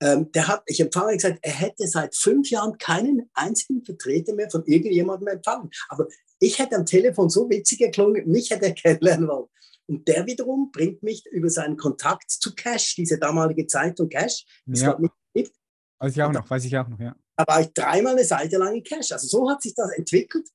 [0.00, 4.50] ähm, der hat, ich empfange gesagt, er hätte seit fünf Jahren keinen einzigen Vertreter mehr
[4.50, 5.70] von irgendjemandem empfangen.
[5.88, 6.06] Aber
[6.38, 9.48] ich hätte am Telefon so witzig geklungen, mich hätte er kennenlernen wollen.
[9.86, 14.44] Und der wiederum bringt mich über seinen Kontakt zu Cash, diese damalige Zeitung Cash.
[14.66, 14.98] Das ja.
[14.98, 15.56] nicht gibt.
[15.98, 17.16] Weiß ich auch noch, weiß ich auch noch, ja.
[17.36, 19.12] Da war ich dreimal eine Seite lang in Cash.
[19.12, 20.48] Also so hat sich das entwickelt,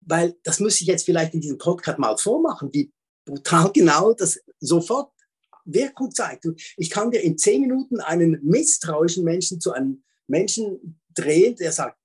[0.00, 2.92] weil das muss ich jetzt vielleicht in diesem Podcast mal vormachen, wie
[3.24, 5.12] brutal genau das sofort
[5.64, 6.46] Wirkung zeigt.
[6.76, 11.98] Ich kann dir in zehn Minuten einen misstrauischen Menschen zu einem Menschen drehen, der sagt,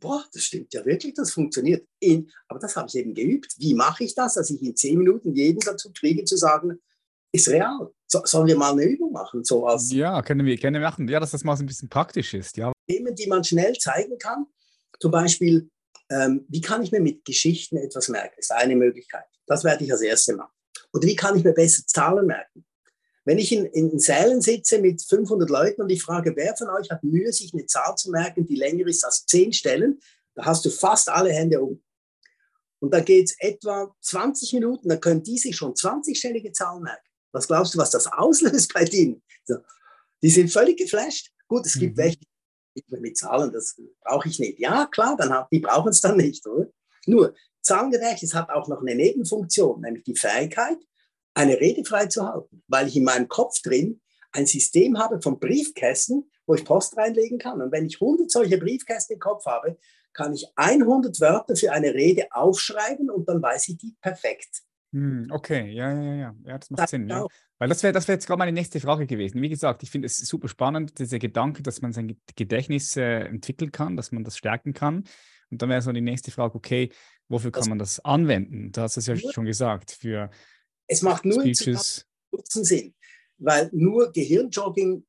[0.00, 1.86] boah, das stimmt ja wirklich, das funktioniert.
[2.00, 3.54] In, aber das habe ich eben geübt.
[3.58, 6.78] Wie mache ich das, dass ich in zehn Minuten jeden dazu kriege zu sagen,
[7.32, 7.92] ist real.
[8.06, 9.44] So, sollen wir mal eine Übung machen?
[9.44, 11.08] So als ja, können wir gerne machen.
[11.08, 12.56] Ja, dass das mal so ein bisschen praktisch ist.
[12.56, 12.72] Ja.
[12.88, 14.46] Themen, die man schnell zeigen kann.
[14.98, 15.68] Zum Beispiel,
[16.10, 18.34] ähm, wie kann ich mir mit Geschichten etwas merken?
[18.36, 19.24] Das ist eine Möglichkeit.
[19.46, 20.52] Das werde ich als erstes machen.
[20.92, 22.64] Oder wie kann ich mir besser Zahlen merken?
[23.28, 26.90] Wenn ich in, in Sälen sitze mit 500 Leuten und ich frage, wer von euch
[26.90, 30.00] hat Mühe, sich eine Zahl zu merken, die länger ist als zehn Stellen,
[30.34, 31.82] Da hast du fast alle Hände um.
[32.78, 37.06] Und dann geht es etwa 20 Minuten, dann können die sich schon 20-stellige Zahlen merken.
[37.32, 39.22] Was glaubst du, was das auslöst bei denen?
[39.44, 39.56] So,
[40.22, 41.30] die sind völlig geflasht.
[41.48, 42.02] Gut, es gibt mhm.
[42.02, 42.20] welche,
[42.98, 44.58] mit Zahlen, das brauche ich nicht.
[44.58, 46.70] Ja, klar, dann haben, die brauchen es dann nicht, oder?
[47.04, 50.78] Nur, Zahlengedächtnis hat auch noch eine Nebenfunktion, nämlich die Fähigkeit,
[51.38, 54.00] eine Rede frei zu halten, weil ich in meinem Kopf drin
[54.32, 57.62] ein System habe von Briefkästen, wo ich Post reinlegen kann.
[57.62, 59.78] Und wenn ich 100 solche Briefkästen im Kopf habe,
[60.12, 64.62] kann ich 100 Wörter für eine Rede aufschreiben und dann weiß ich die perfekt.
[64.92, 67.08] Hm, okay, ja, ja, ja, ja, das macht das Sinn.
[67.08, 67.24] Ja.
[67.58, 69.40] Weil das wäre das wär jetzt gerade meine nächste Frage gewesen.
[69.40, 73.70] Wie gesagt, ich finde es super spannend, dieser Gedanke, dass man sein Gedächtnis äh, entwickeln
[73.70, 75.04] kann, dass man das stärken kann.
[75.50, 76.90] Und dann wäre so die nächste Frage, okay,
[77.28, 78.72] wofür kann man das anwenden?
[78.72, 80.30] Du hast es ja schon gesagt, für
[80.88, 81.44] Es macht nur
[82.30, 82.94] kurzen Sinn,
[83.38, 85.06] weil nur Gehirnjogging,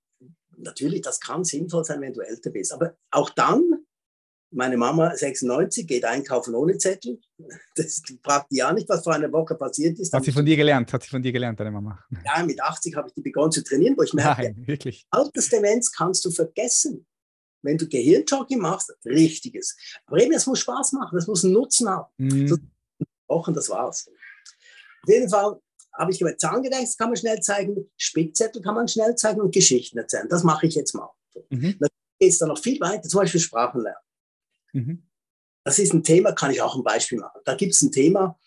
[0.58, 2.72] natürlich, das kann sinnvoll sein, wenn du älter bist.
[2.74, 3.86] Aber auch dann
[4.52, 7.20] meine Mama, 96, geht einkaufen ohne Zettel.
[7.76, 10.12] Das fragt die ja nicht, was vor einer Woche passiert ist.
[10.12, 10.92] Hat sie von dir gelernt?
[10.92, 12.04] Hat sie von dir gelernt, deine Mama?
[12.26, 15.06] Ja, mit 80 habe ich die begonnen zu trainieren, wo ich merke, Nein, wirklich.
[15.12, 17.06] Altersdemenz kannst du vergessen.
[17.62, 19.78] Wenn du Gehirnjogging machst, richtiges.
[20.06, 22.12] Aber eben, es muss Spaß machen, es muss einen Nutzen haben.
[22.18, 22.70] Mhm.
[23.28, 24.10] Wochen, das war's.
[25.04, 25.60] Auf jeden Fall
[26.00, 29.98] habe ich gemeint, Zahlengedächtnis kann man schnell zeigen, Spickzettel kann man schnell zeigen und Geschichten
[29.98, 30.30] erzählen.
[30.30, 31.10] Das mache ich jetzt mal.
[31.50, 31.78] Mhm.
[31.78, 34.02] Dann geht es dann noch viel weiter, zum Beispiel Sprachenlernen.
[34.72, 35.10] Mhm.
[35.66, 37.42] Das ist ein Thema, kann ich auch ein Beispiel machen.
[37.44, 38.40] Da gibt es ein Thema,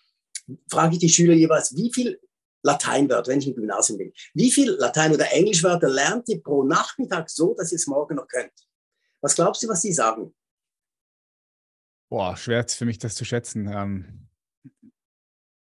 [0.70, 2.18] frage ich die Schüler jeweils, wie viel
[2.62, 7.28] Lateinwörter, wenn ich im Gymnasium bin, wie viel Latein- oder Englischwörter lernt ihr pro Nachmittag
[7.28, 8.52] so, dass ihr es morgen noch könnt?
[9.20, 10.34] Was glaubst du, was die sagen?
[12.08, 13.68] Boah, schwer für mich das zu schätzen.
[13.68, 14.28] Ähm,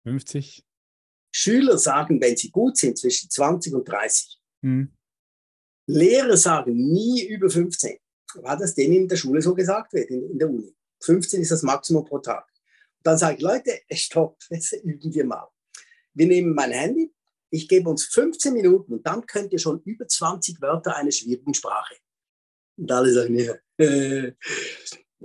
[0.05, 0.64] 50?
[1.32, 4.38] Schüler sagen, wenn sie gut sind, zwischen 20 und 30.
[4.62, 4.92] Hm.
[5.86, 7.98] Lehrer sagen nie über 15
[8.34, 10.74] weil das denen in der Schule so gesagt wird, in, in der Uni.
[11.02, 12.46] 15 ist das Maximum pro Tag.
[12.98, 15.48] Und dann sage ich, Leute, stopp, jetzt üben wir mal.
[16.14, 17.12] Wir nehmen mein Handy,
[17.50, 21.54] ich gebe uns 15 Minuten und dann könnt ihr schon über 20 Wörter einer schwierigen
[21.54, 21.96] Sprache.
[22.76, 24.32] Und alle sagen, ja, äh,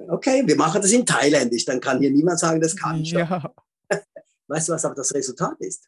[0.07, 3.11] okay, wir machen das in Thailändisch, dann kann hier niemand sagen, das kann ich.
[3.11, 3.53] Ja.
[4.47, 5.87] Weißt du, was aber das Resultat ist?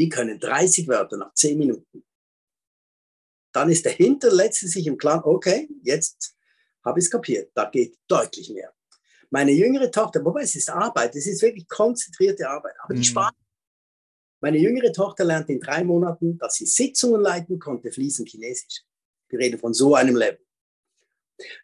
[0.00, 2.02] Die können 30 Wörter nach 10 Minuten.
[3.52, 6.34] Dann ist der Hinterletzte sich im Klaren, okay, jetzt
[6.82, 7.50] habe ich es kapiert.
[7.54, 8.72] Da geht deutlich mehr.
[9.28, 13.04] Meine jüngere Tochter, wobei es ist Arbeit, es ist wirklich konzentrierte Arbeit, aber die mhm.
[13.04, 13.34] Sprache.
[14.40, 18.80] Meine jüngere Tochter lernt in drei Monaten, dass sie Sitzungen leiten konnte, fließend Chinesisch.
[19.28, 20.40] Wir reden von so einem Level.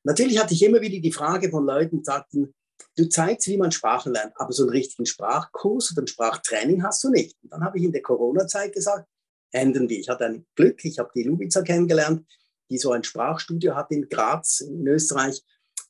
[0.04, 2.54] Natürlich hatte ich immer wieder die Frage von Leuten, die sagten,
[2.96, 7.04] du zeigst, wie man Sprachen lernt, aber so einen richtigen Sprachkurs oder ein Sprachtraining hast
[7.04, 7.36] du nicht.
[7.42, 9.08] Und dann habe ich in der Corona-Zeit gesagt,
[9.52, 9.98] ändern wir.
[9.98, 12.26] Ich hatte ein Glück, ich habe die Lubica kennengelernt,
[12.70, 15.42] die so ein Sprachstudio hat in Graz in Österreich.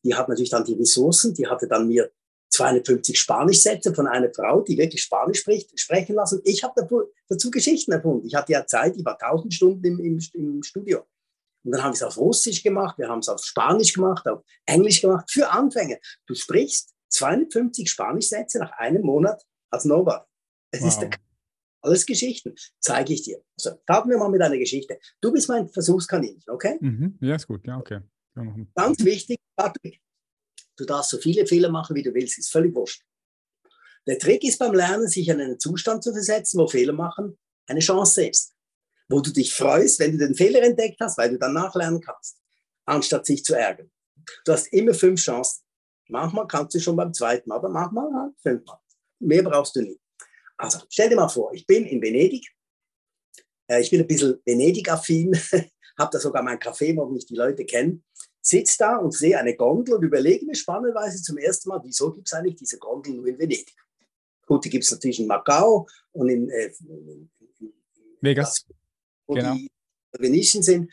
[0.05, 2.11] Die hat natürlich dann die Ressourcen, die hatte dann mir
[2.51, 6.41] 250 Spanischsätze von einer Frau, die wirklich Spanisch spricht, sprechen lassen.
[6.45, 8.27] Ich habe dazu Geschichten erfunden.
[8.27, 11.05] Ich hatte ja Zeit, ich war 1000 Stunden im, im, im Studio.
[11.67, 14.45] Und dann haben wir es auf Russisch gemacht, wir haben es auf Spanisch gemacht, auf
[14.67, 15.97] Englisch gemacht, für Anfänger.
[16.27, 20.29] Du sprichst 250 Spanischsätze nach einem Monat als Nova.
[20.71, 20.89] Es wow.
[20.89, 21.11] ist der
[21.83, 23.43] alles Geschichten, zeige ich dir.
[23.59, 24.99] Also, starten wir mal mit einer Geschichte.
[25.21, 26.79] Du bist mein Versuchskaninchen, okay?
[26.81, 27.19] Mhm.
[27.21, 28.01] Ja, ist gut, ja, okay.
[28.75, 30.01] Ganz wichtig, Patrick,
[30.77, 33.03] du darfst so viele Fehler machen, wie du willst, ist völlig wurscht.
[34.07, 37.81] Der Trick ist beim Lernen, sich in einen Zustand zu versetzen, wo Fehler machen eine
[37.81, 38.56] Chance ist.
[39.09, 42.39] Wo du dich freust, wenn du den Fehler entdeckt hast, weil du dann nachlernen kannst,
[42.85, 43.91] anstatt sich zu ärgern.
[44.45, 45.63] Du hast immer fünf Chancen.
[46.09, 48.79] Manchmal kannst du schon beim zweiten, aber manchmal halt fünfmal.
[49.21, 50.01] Mehr brauchst du nicht.
[50.57, 52.47] Also stell dir mal vor, ich bin in Venedig.
[53.69, 55.35] Äh, ich bin ein bisschen Venedig-affin,
[55.99, 58.05] habe da sogar mein Café, wo mich die Leute kennen.
[58.41, 62.29] Sitze da und sehe eine Gondel und überlege mir spannenderweise zum ersten Mal, wieso gibt
[62.29, 63.75] es eigentlich diese Gondel nur in Venedig?
[64.47, 67.29] Gut, die gibt es natürlich in Macau und in, äh, in
[68.21, 68.67] Vegas,
[69.27, 69.55] wo genau.
[69.55, 69.71] die
[70.19, 70.93] Venetian sind.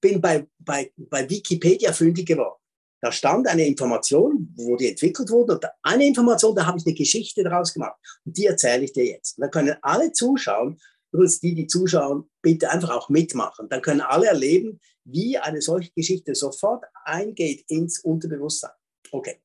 [0.00, 2.58] Bin bei, bei, bei Wikipedia fündig geworden.
[3.00, 5.54] Da stand eine Information, wo die entwickelt wurde.
[5.54, 7.96] Und eine Information, da habe ich eine Geschichte daraus gemacht.
[8.24, 9.38] Und die erzähle ich dir jetzt.
[9.38, 10.80] Und dann können alle zuschauen,
[11.12, 13.68] übrigens die, die zuschauen, bitte einfach auch mitmachen.
[13.68, 18.72] Dann können alle erleben, wie eine solche Geschichte sofort eingeht ins Unterbewusstsein.
[19.10, 19.40] Okay,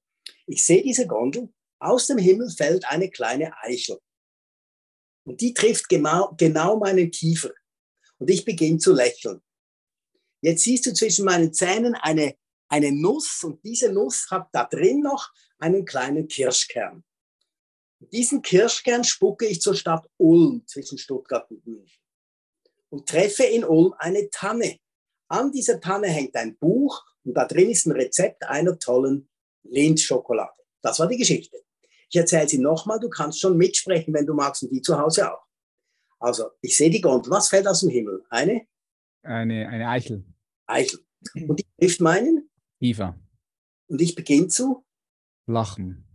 [0.47, 1.49] ich sehe diese Gondel.
[1.80, 3.99] Aus dem Himmel fällt eine kleine Eichel.
[5.25, 7.51] Und die trifft genau, genau meinen Kiefer.
[8.17, 9.41] Und ich beginne zu lächeln.
[10.41, 12.36] Jetzt siehst du zwischen meinen Zähnen eine
[12.73, 17.03] eine Nuss und diese Nuss hat da drin noch einen kleinen Kirschkern.
[17.99, 22.01] Diesen Kirschkern spucke ich zur Stadt Ulm zwischen Stuttgart und München
[22.89, 24.79] und treffe in Ulm eine Tanne.
[25.27, 29.29] An dieser Tanne hängt ein Buch und da drin ist ein Rezept einer tollen
[29.62, 30.63] Lindschokolade.
[30.81, 31.63] Das war die Geschichte.
[32.13, 35.34] Ich erzähle sie nochmal, du kannst schon mitsprechen, wenn du magst, und die zu Hause
[35.34, 35.47] auch.
[36.19, 37.32] Also, ich sehe die Gondel.
[37.32, 38.23] Was fällt aus dem Himmel?
[38.30, 38.67] Eine?
[39.23, 40.23] Eine, eine Eichel.
[40.67, 40.99] Eichel.
[41.47, 42.52] Und die trifft meinen?
[42.80, 43.19] Eva.
[43.88, 44.86] Und ich beginne zu?
[45.47, 46.08] Lachen.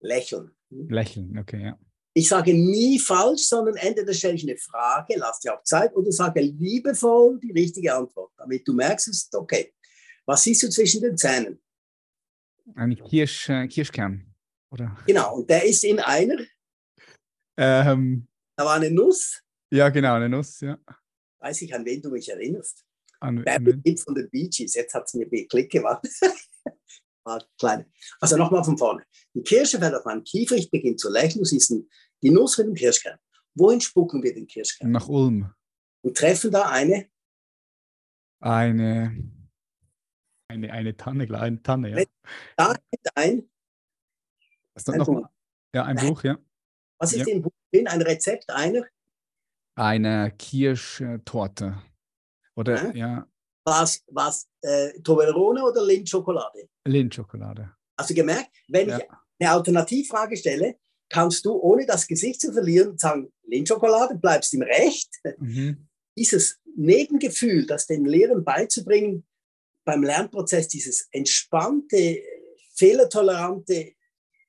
[0.00, 0.50] Lächeln.
[0.68, 1.78] Lächeln, okay, ja.
[2.12, 6.10] Ich sage nie falsch, sondern entweder stelle ich eine Frage, lass dir auch Zeit, oder
[6.10, 9.72] sage liebevoll die richtige Antwort, damit du merkst, es ist okay.
[10.26, 11.62] Was siehst du zwischen den Zähnen?
[12.74, 14.29] Ein Kirsch, äh, Kirschkern,
[14.70, 14.96] oder?
[15.06, 16.38] Genau, und der ist in einer?
[17.56, 19.42] Ähm, da war eine Nuss.
[19.70, 20.78] Ja, genau, eine Nuss, ja.
[21.40, 22.84] Weiß ich, an wen du mich erinnerst?
[23.20, 24.74] An, der an, von den Bee Gees.
[24.74, 26.06] Jetzt hat es mir Klick gemacht.
[27.24, 27.90] war kleine.
[28.20, 29.04] Also nochmal von vorne.
[29.34, 31.74] Die Kirsche fällt auf meinen Kiefer, ich beginne zu lächeln, du siehst
[32.22, 33.18] die Nuss mit dem Kirschkern.
[33.54, 34.90] Wohin spucken wir den Kirschkern?
[34.90, 35.52] Nach Ulm.
[36.02, 37.10] Und treffen da eine?
[38.42, 39.22] Eine,
[40.48, 42.04] eine, eine Tanne, eine Tanne, ja.
[42.56, 42.74] Da
[44.74, 45.28] ist ein, ein Buch.
[45.74, 46.38] Ja, ein Buch, ja.
[46.98, 47.34] Was ist ja.
[47.34, 47.88] im Buch drin?
[47.88, 48.84] Ein Rezept einer?
[49.74, 51.82] Eine Kirschtorte.
[52.56, 52.92] Oder, ja.
[52.92, 53.26] ja.
[53.64, 56.68] Was, was äh, Toblerone oder Lindschokolade?
[56.86, 57.70] Lindschokolade.
[57.98, 58.98] Hast du gemerkt, wenn ja.
[58.98, 59.04] ich
[59.38, 60.76] eine Alternativfrage stelle,
[61.08, 65.10] kannst du, ohne das Gesicht zu verlieren, sagen, Lindschokolade, bleibst im Recht.
[65.38, 65.88] Mhm.
[66.18, 69.26] Dieses Nebengefühl, das den Lehrern beizubringen,
[69.84, 72.22] beim Lernprozess dieses entspannte,
[72.74, 73.94] fehlertolerante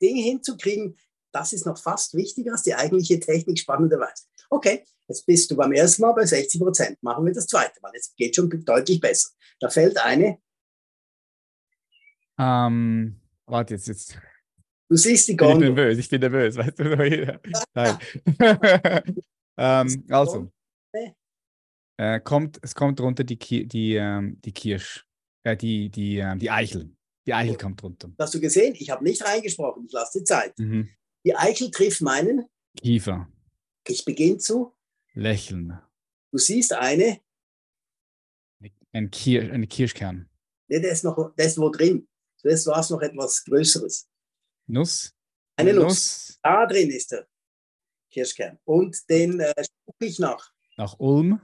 [0.01, 0.97] Ding hinzukriegen,
[1.31, 4.25] das ist noch fast wichtiger als die eigentliche Technik spannenderweise.
[4.49, 7.03] Okay, jetzt bist du beim ersten Mal bei 60 Prozent.
[7.03, 7.91] Machen wir das zweite Mal.
[7.93, 9.29] Jetzt geht schon deutlich besser.
[9.59, 10.39] Da fällt eine.
[12.37, 14.17] Ähm, warte jetzt, jetzt.
[14.89, 15.69] Du siehst die Gondel.
[15.97, 17.17] Ich bin nervös, ich bin nervös.
[17.37, 17.55] Weißt du?
[17.73, 17.97] Nein.
[19.57, 20.51] ähm, also.
[21.97, 25.05] Äh, kommt, es kommt runter die, die, ähm, die Kirsch,
[25.43, 26.89] äh, die, die, äh, die Eichel.
[27.25, 28.11] Die Eichel kommt runter.
[28.17, 28.75] Hast du gesehen?
[28.77, 29.85] Ich habe nicht reingesprochen.
[29.85, 30.57] Ich lasse die Zeit.
[30.57, 30.89] Mhm.
[31.23, 32.45] Die Eichel trifft meinen
[32.77, 33.27] Kiefer.
[33.87, 34.73] Ich beginne zu
[35.13, 35.79] lächeln.
[36.31, 37.21] Du siehst eine.
[38.93, 40.29] Ein Kir eine Kirschkern.
[40.67, 42.07] Nee, der ist noch, der ist wo drin.
[42.37, 44.09] Zuerst war es noch etwas Größeres.
[44.67, 45.13] Nuss?
[45.55, 45.83] Eine Nuss.
[45.83, 46.39] Nuss.
[46.41, 47.27] Da drin ist der
[48.09, 48.57] Kirschkern.
[48.63, 50.51] Und den äh, spucke ich nach.
[50.77, 51.41] Nach Ulm.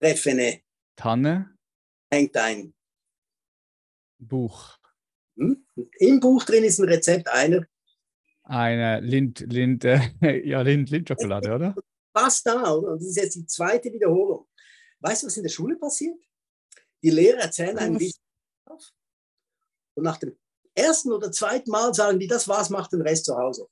[0.00, 0.60] Treffe eine.
[0.96, 1.56] Tanne.
[2.10, 2.74] Hängt ein.
[4.18, 4.79] Buch.
[5.40, 5.64] Hm?
[5.98, 7.66] Im Buch drin ist ein Rezept einer.
[8.44, 10.00] Eine Lind, Lind, äh,
[10.44, 11.74] ja, Lind, Lindschokolade, oder?
[12.12, 12.92] Fast da, oder?
[12.92, 14.46] Und das ist jetzt die zweite Wiederholung.
[15.00, 16.18] Weißt du, was in der Schule passiert?
[17.02, 18.20] Die Lehrer erzählen einem wichtig
[19.94, 20.36] und nach dem
[20.74, 23.68] ersten oder zweiten Mal sagen die, das war's, macht den Rest zu Hause.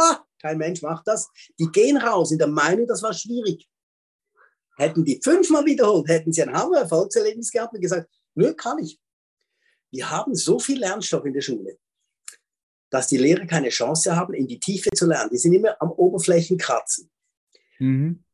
[0.00, 1.28] Ha, kein Mensch macht das.
[1.58, 3.68] Die gehen raus in der Meinung, das war schwierig.
[4.76, 8.98] Hätten die fünfmal wiederholt, hätten sie ein Hammer-Erfolgserlebnis gehabt und gesagt, nö, kann ich.
[9.90, 11.78] Wir haben so viel Lernstoff in der Schule,
[12.90, 15.30] dass die Lehrer keine Chance haben, in die Tiefe zu lernen.
[15.30, 17.10] Die sind immer am Oberflächen kratzen.
[17.78, 18.24] Mhm.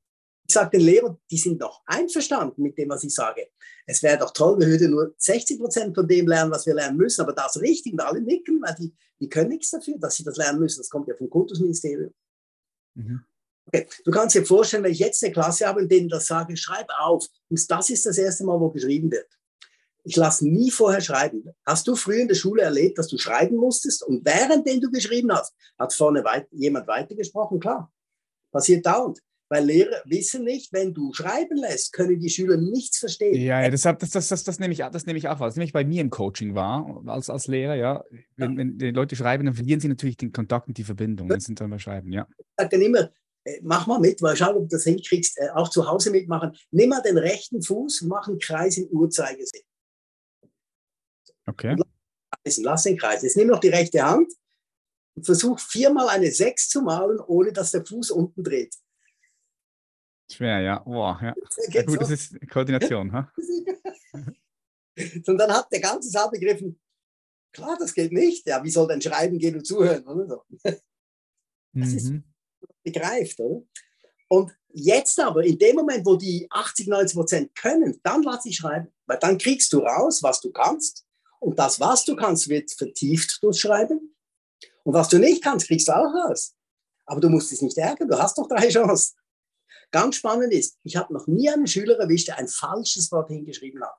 [0.49, 3.49] Ich sage den Lehrern, die sind noch einverstanden mit dem, was ich sage.
[3.85, 6.97] Es wäre doch toll, wir würden nur 60 Prozent von dem lernen, was wir lernen
[6.97, 10.25] müssen, aber das richtig und alle nicken, weil die, die können nichts dafür, dass sie
[10.25, 10.79] das lernen müssen.
[10.79, 12.15] Das kommt ja vom Kultusministerium.
[12.95, 13.25] Mhm.
[13.67, 13.89] Okay.
[14.05, 16.89] Du kannst dir vorstellen, wenn ich jetzt eine Klasse habe und denen das sage, schreib
[16.99, 17.27] auf.
[17.49, 19.29] Und das ist das erste Mal, wo geschrieben wird.
[20.07, 21.43] Ich lasse nie vorher schreiben.
[21.67, 25.33] Hast du früher in der Schule erlebt, dass du schreiben musstest und währenddem du geschrieben
[25.33, 27.59] hast, hat vorne weit, jemand weitergesprochen?
[27.59, 27.93] Klar.
[28.53, 29.19] Passiert dauernd.
[29.49, 33.35] Weil Lehrer wissen nicht, wenn du schreiben lässt, können die Schüler nichts verstehen.
[33.35, 35.73] Ja, ja deshalb, das, das, das, das, nehme ich, das nehme ich auch, was nämlich
[35.73, 38.05] bei mir im Coaching war, als, als Lehrer, ja.
[38.37, 38.59] Wenn, ja.
[38.59, 41.29] wenn die Leute schreiben, dann verlieren sie natürlich den Kontakt und die Verbindung.
[41.29, 42.29] Das sind dann beim Schreiben, ja.
[42.39, 43.11] Ich sage dann immer,
[43.45, 46.53] äh, mach mal mit, weil schau, ob du das hinkriegst, äh, auch zu Hause mitmachen.
[46.71, 49.63] Nimm mal den rechten Fuß, mach einen Kreis im Uhrzeigersinn.
[51.47, 51.77] Okay.
[52.45, 53.23] Lass, lass den Kreis.
[53.23, 54.33] Jetzt nimm noch die rechte Hand
[55.15, 58.75] und versuch viermal eine 6 zu malen, ohne dass der Fuß unten dreht.
[60.31, 60.79] Schwer, ja.
[60.81, 61.35] Boah, ja.
[61.69, 63.13] ja gut, das ist Koordination.
[63.13, 63.33] ha?
[65.27, 66.81] und dann hat der ganze Saal begriffen,
[67.53, 68.47] klar, das geht nicht.
[68.47, 70.07] Ja, wie soll denn schreiben gehen und zuhören?
[70.07, 70.43] Oder so.
[71.79, 71.97] Das mhm.
[71.97, 72.13] ist
[72.83, 73.63] begreift, oder?
[74.29, 78.57] Und jetzt aber, in dem Moment, wo die 80, 90 Prozent können, dann lass ich
[78.57, 78.89] schreiben.
[79.07, 81.06] Weil dann kriegst du raus, was du kannst.
[81.41, 84.15] Und das, was du kannst, wird vertieft durchs Schreiben.
[84.85, 86.55] Und was du nicht kannst, kriegst du auch raus.
[87.07, 89.17] Aber du musst dich nicht ärgern, du hast doch drei Chancen.
[89.91, 93.83] Ganz spannend ist, ich habe noch nie einen Schüler erwischt, der ein falsches Wort hingeschrieben
[93.83, 93.95] hat.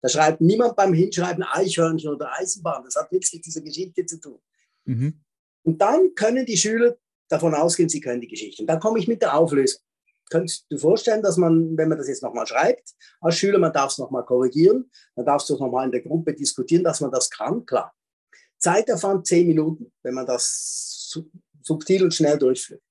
[0.00, 2.84] Da schreibt niemand beim Hinschreiben Eichhörnchen oder Eisenbahn.
[2.84, 4.38] Das hat nichts mit dieser Geschichte zu tun.
[4.84, 5.24] Mhm.
[5.62, 6.96] Und dann können die Schüler
[7.28, 8.62] davon ausgehen, sie können die Geschichte.
[8.62, 9.80] Und dann komme ich mit der Auflösung.
[10.30, 13.92] Könntest du vorstellen, dass man, wenn man das jetzt nochmal schreibt, als Schüler, man darf
[13.92, 17.30] es nochmal korrigieren, dann darfst du es nochmal in der Gruppe diskutieren, dass man das
[17.30, 17.94] kann, klar.
[18.58, 21.22] Zeitaufwand 10 Minuten, wenn man das
[21.62, 22.82] subtil und schnell durchführt.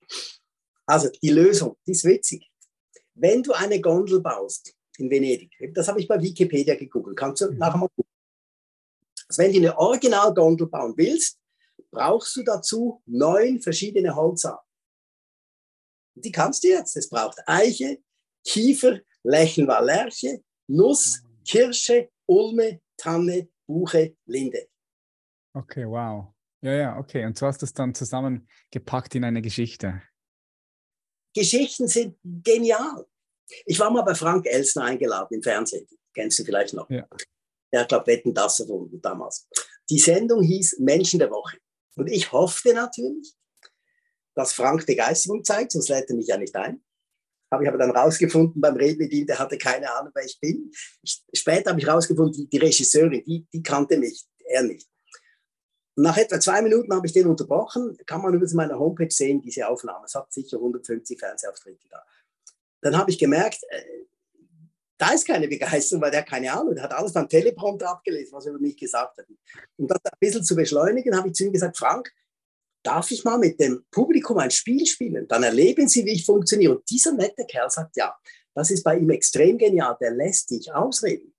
[0.86, 2.50] Also die Lösung, die ist witzig.
[3.16, 7.52] Wenn du eine Gondel baust in Venedig, das habe ich bei Wikipedia gegoogelt, kannst du
[7.52, 8.12] nachher mal gucken.
[9.28, 11.40] Also wenn du eine Originalgondel bauen willst,
[11.92, 14.68] brauchst du dazu neun verschiedene Holzarten.
[16.16, 16.96] Die kannst du jetzt.
[16.96, 18.00] Es braucht Eiche,
[18.46, 24.68] Kiefer, Lächeln war Lärche, Nuss, Kirsche, Ulme, Tanne, Buche, Linde.
[25.54, 26.34] Okay, wow.
[26.62, 27.26] Ja, ja, okay.
[27.26, 30.02] Und so hast du es dann zusammengepackt in eine Geschichte.
[31.36, 33.06] Geschichten sind genial.
[33.66, 35.88] Ich war mal bei Frank Elsner eingeladen im Fernsehen.
[36.14, 36.90] Kennst du vielleicht noch?
[36.90, 37.08] Ja.
[37.74, 39.48] Der, glaube Wetten, das erfunden damals.
[39.90, 41.58] Die Sendung hieß Menschen der Woche.
[41.96, 43.34] Und ich hoffte natürlich,
[44.36, 46.82] dass Frank Begeisterung zeigt, sonst lädt er mich ja nicht ein.
[47.50, 50.40] Aber ich habe dann rausgefunden beim Reden mit ihm, der hatte keine Ahnung, wer ich
[50.40, 50.72] bin.
[51.34, 54.88] Später habe ich rausgefunden, die, die Regisseurin, die, die kannte mich, er nicht.
[55.96, 59.68] Nach etwa zwei Minuten habe ich den unterbrochen, kann man über meiner Homepage sehen, diese
[59.68, 60.06] Aufnahme.
[60.06, 62.04] Es hat sicher 150 Fernsehauftritte da.
[62.82, 63.84] Dann habe ich gemerkt, äh,
[64.98, 68.46] da ist keine Begeisterung, weil der keine Ahnung, der hat alles beim Teleprompter abgelesen, was
[68.46, 69.26] er über mich gesagt hat.
[69.78, 72.12] Um das ein bisschen zu beschleunigen, habe ich zu ihm gesagt, Frank,
[72.84, 75.28] darf ich mal mit dem Publikum ein Spiel spielen?
[75.28, 76.76] Dann erleben Sie, wie ich funktioniere.
[76.76, 78.16] Und dieser nette Kerl sagt, ja,
[78.54, 81.34] das ist bei ihm extrem genial, der lässt dich ausreden.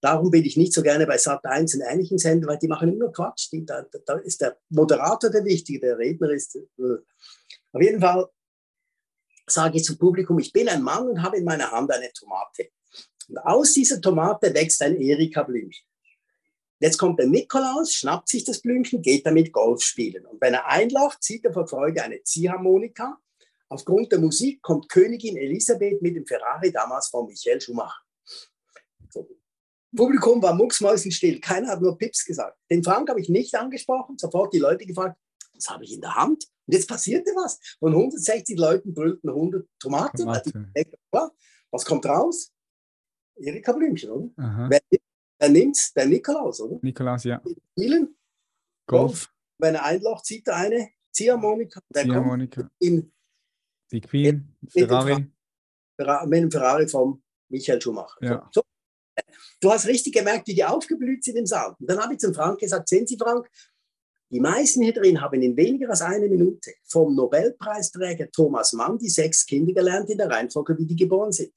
[0.00, 2.92] Darum bin ich nicht so gerne bei Sat 1 und ähnlichen Sendern, weil die machen
[2.92, 3.50] immer Quatsch.
[3.50, 6.54] Die, da, da, ist der Moderator der Wichtige, der Redner ist.
[6.54, 6.60] Äh.
[7.72, 8.28] Auf jeden Fall
[9.46, 12.70] sage ich zum Publikum, ich bin ein Mann und habe in meiner Hand eine Tomate.
[13.28, 15.84] Und aus dieser Tomate wächst ein Erika-Blümchen.
[16.78, 20.26] Jetzt kommt der Nikolaus, schnappt sich das Blümchen, geht damit Golf spielen.
[20.26, 23.18] Und wenn er einlacht, zieht er vor Freude eine Ziehharmonika.
[23.68, 28.00] Aufgrund der Musik kommt Königin Elisabeth mit dem Ferrari damals von Michael Schumacher.
[29.10, 29.28] So.
[29.96, 32.58] Publikum war mucksmäusenstill, keiner hat nur Pips gesagt.
[32.70, 35.18] Den Frank habe ich nicht angesprochen, sofort die Leute gefragt,
[35.54, 36.44] was habe ich in der Hand?
[36.66, 37.58] Und jetzt passierte was.
[37.78, 40.18] Von 160 Leuten brüllten 100 Tomaten.
[40.18, 40.68] Tomate.
[41.70, 42.52] Was kommt raus?
[43.36, 44.30] Erika Blümchen, oder?
[44.36, 44.80] Wer,
[45.38, 45.92] wer nimmt's?
[45.92, 46.78] Der Nikolaus, oder?
[46.82, 47.42] Nikolaus, ja.
[47.72, 48.16] Spielen.
[48.86, 49.10] Golf.
[49.10, 49.32] Golf.
[49.58, 51.80] Wenn er einlocht, zieht er eine Ziehharmonika.
[51.92, 52.70] Ziehharmonika.
[52.78, 53.12] In,
[53.90, 55.26] Die Queen, Ferrari.
[56.26, 58.16] Mit dem Ferrari von Michael Schumacher.
[58.20, 58.50] Ja.
[58.52, 58.62] So.
[59.60, 61.74] Du hast richtig gemerkt, wie die aufgeblüht sind im Saal.
[61.78, 63.48] Und dann habe ich zum Frank gesagt, sehen Sie, Frank,
[64.30, 69.08] die meisten hier drin haben in weniger als einer Minute vom Nobelpreisträger Thomas Mann die
[69.08, 71.52] sechs Kinder gelernt in der Reihenfolge, wie die geboren sind.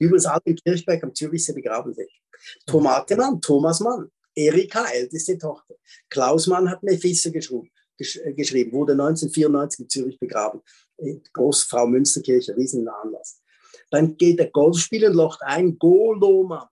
[0.00, 2.08] Übrigens auch in Kirchberg am Zürichsee begraben sind.
[2.66, 5.74] Tomate Mann, Thomas Mann, Erika, älteste Tochter.
[6.08, 10.62] Klaus Mann hat Mephisto geschrieben, äh, geschrieben, wurde 1994 in Zürich begraben.
[11.32, 13.42] Großfrau Münsterkirche, riesen Anlass.
[13.90, 16.68] Dann geht der Golf spielen, locht ein, Golo Mann,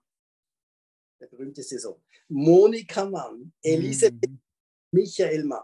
[1.21, 2.01] der berühmteste Sohn.
[2.29, 4.41] Monika Mann, Elisabeth, mhm.
[4.91, 5.63] Michael Mann.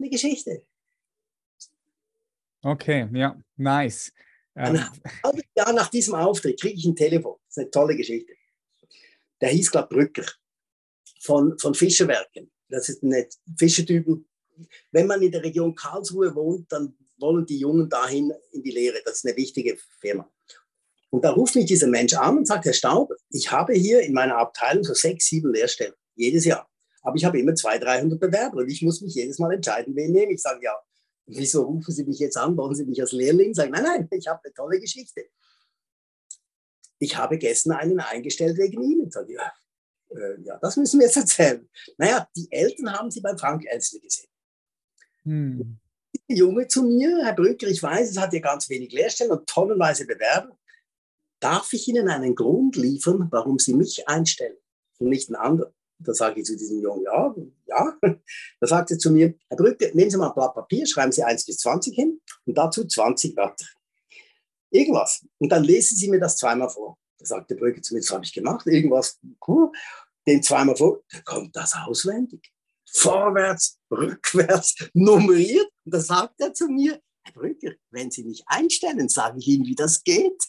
[0.00, 0.66] Eine Geschichte.
[2.62, 4.12] Okay, ja, nice.
[4.54, 4.88] Ein
[5.24, 7.36] halbes Jahr nach diesem Auftritt kriege ich ein Telefon.
[7.46, 8.32] Das ist eine tolle Geschichte.
[9.40, 10.26] Der hieß, glaube Brücker
[11.20, 12.50] von, von Fischerwerken.
[12.68, 13.26] Das ist ein
[13.58, 14.28] Fischertypen.
[14.92, 18.98] Wenn man in der Region Karlsruhe wohnt, dann wollen die Jungen dahin in die Lehre.
[19.04, 20.30] Das ist eine wichtige Firma.
[21.10, 24.12] Und da ruft mich dieser Mensch an und sagt, Herr Staub, ich habe hier in
[24.12, 26.68] meiner Abteilung so sechs, sieben Lehrstellen, jedes Jahr.
[27.02, 30.12] Aber ich habe immer 200, 300 Bewerber und ich muss mich jedes Mal entscheiden, wen
[30.12, 30.42] nehme ich.
[30.42, 30.74] sage, ja,
[31.26, 32.56] wieso rufen Sie mich jetzt an?
[32.56, 33.54] Wollen Sie mich als Lehrling?
[33.54, 35.26] Sagen, nein, nein, ich habe eine tolle Geschichte.
[36.98, 39.10] Ich habe gestern einen eingestellt wegen Ihnen.
[39.10, 39.52] Sag, ja,
[40.10, 41.68] äh, ja, das müssen wir jetzt erzählen.
[41.98, 44.30] Naja, die Eltern haben Sie beim Frank Elster gesehen.
[45.22, 45.78] Hm.
[46.28, 49.46] Der Junge zu mir, Herr Brücker, ich weiß, es hat ja ganz wenig Lehrstellen und
[49.46, 50.56] tonnenweise Bewerber.
[51.40, 54.56] Darf ich Ihnen einen Grund liefern, warum Sie mich einstellen
[54.98, 55.74] und nicht einen anderen?
[55.98, 57.34] Da sage ich zu diesem Jungen, ja,
[57.66, 57.98] ja.
[58.60, 61.22] Da sagt er zu mir, Herr Brücke, nehmen Sie mal ein Blatt Papier, schreiben Sie
[61.22, 63.66] 1 bis 20 hin und dazu 20 Wörter.
[64.70, 65.24] Irgendwas.
[65.38, 66.98] Und dann lesen Sie mir das zweimal vor.
[67.18, 69.70] Da sagt der Brücke zu mir, das habe ich gemacht, irgendwas, cool.
[70.26, 72.50] Den zweimal vor, da kommt das auswendig.
[72.90, 75.68] Vorwärts, rückwärts, nummeriert.
[75.84, 79.64] Und da sagt er zu mir, Herr Brücker, wenn Sie mich einstellen, sage ich Ihnen,
[79.66, 80.42] wie das geht.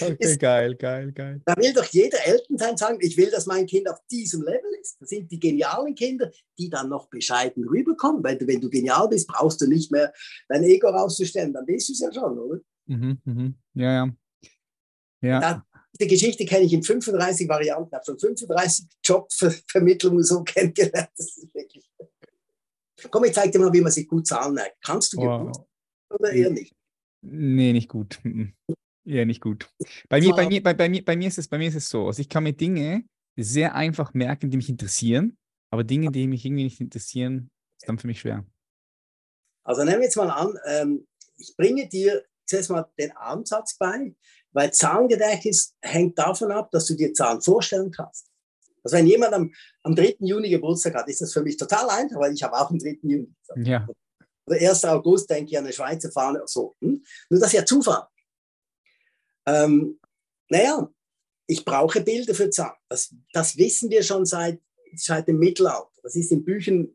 [0.00, 1.40] Okay, ist, geil, geil, geil.
[1.44, 5.00] Da will doch jeder Elternteil sagen, ich will, dass mein Kind auf diesem Level ist.
[5.00, 8.22] Das sind die genialen Kinder, die dann noch bescheiden rüberkommen.
[8.22, 10.12] Weil wenn du genial bist, brauchst du nicht mehr
[10.48, 12.60] dein Ego rauszustellen, dann bist du es ja schon, oder?
[12.86, 13.54] Mhm, mhm.
[13.74, 14.16] Ja, ja.
[15.22, 15.40] ja.
[15.40, 15.66] Da,
[15.98, 21.10] diese Geschichte kenne ich in 35 Varianten, habe schon 35 Jobvermittlungen so kennengelernt.
[21.16, 21.88] Das ist wirklich.
[23.10, 24.76] Komm, ich zeige dir mal, wie man sich gut zahlen neigt.
[24.82, 25.52] Kannst du wow.
[25.52, 25.66] gut
[26.10, 26.74] oder eher nicht?
[27.22, 28.20] Nee, nicht gut.
[29.06, 29.68] Ja, nicht gut.
[30.08, 31.88] Bei mir, bei, mir, bei, bei, mir, bei, mir ist es, bei mir ist es
[31.88, 33.04] so, also ich kann mir Dinge
[33.36, 35.38] sehr einfach merken, die mich interessieren,
[35.70, 37.50] aber Dinge, die mich irgendwie nicht interessieren,
[37.80, 38.44] ist dann für mich schwer.
[39.64, 44.12] Also nehmen wir jetzt mal an, ähm, ich bringe dir zuerst mal den Ansatz bei,
[44.52, 48.26] weil Zahlengedächtnis hängt davon ab, dass du dir Zahlen vorstellen kannst.
[48.82, 49.52] Also wenn jemand am,
[49.84, 50.16] am 3.
[50.20, 52.98] Juni Geburtstag hat, ist das für mich total einfach, weil ich habe auch am 3.
[53.02, 53.32] Juni.
[53.56, 53.86] Ja.
[54.46, 54.84] Oder 1.
[54.86, 56.74] August denke ich an eine Schweizer Fahne oder so.
[56.80, 57.04] Hm?
[57.30, 58.06] Nur das ist ja Zufall.
[59.46, 59.98] Ähm,
[60.48, 60.90] naja,
[61.46, 62.76] ich brauche Bilder für Zahlen.
[62.88, 64.60] Das, das wissen wir schon seit,
[64.96, 65.90] seit dem Mittelalter.
[66.02, 66.94] Das ist in Büchern.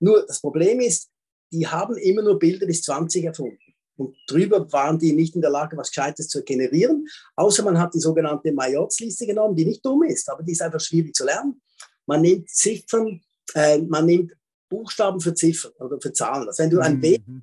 [0.00, 1.10] Nur das Problem ist,
[1.52, 3.58] die haben immer nur Bilder bis 20 erfunden.
[3.96, 7.94] Und drüber waren die nicht in der Lage, was Gescheites zu generieren, außer man hat
[7.94, 11.62] die sogenannte Majorz-Liste genommen, die nicht dumm ist, aber die ist einfach schwierig zu lernen.
[12.04, 13.22] Man nimmt Ziffern,
[13.54, 14.36] äh, man nimmt
[14.68, 16.46] Buchstaben für Ziffern oder für Zahlen.
[16.46, 17.42] Also wenn du ein mhm.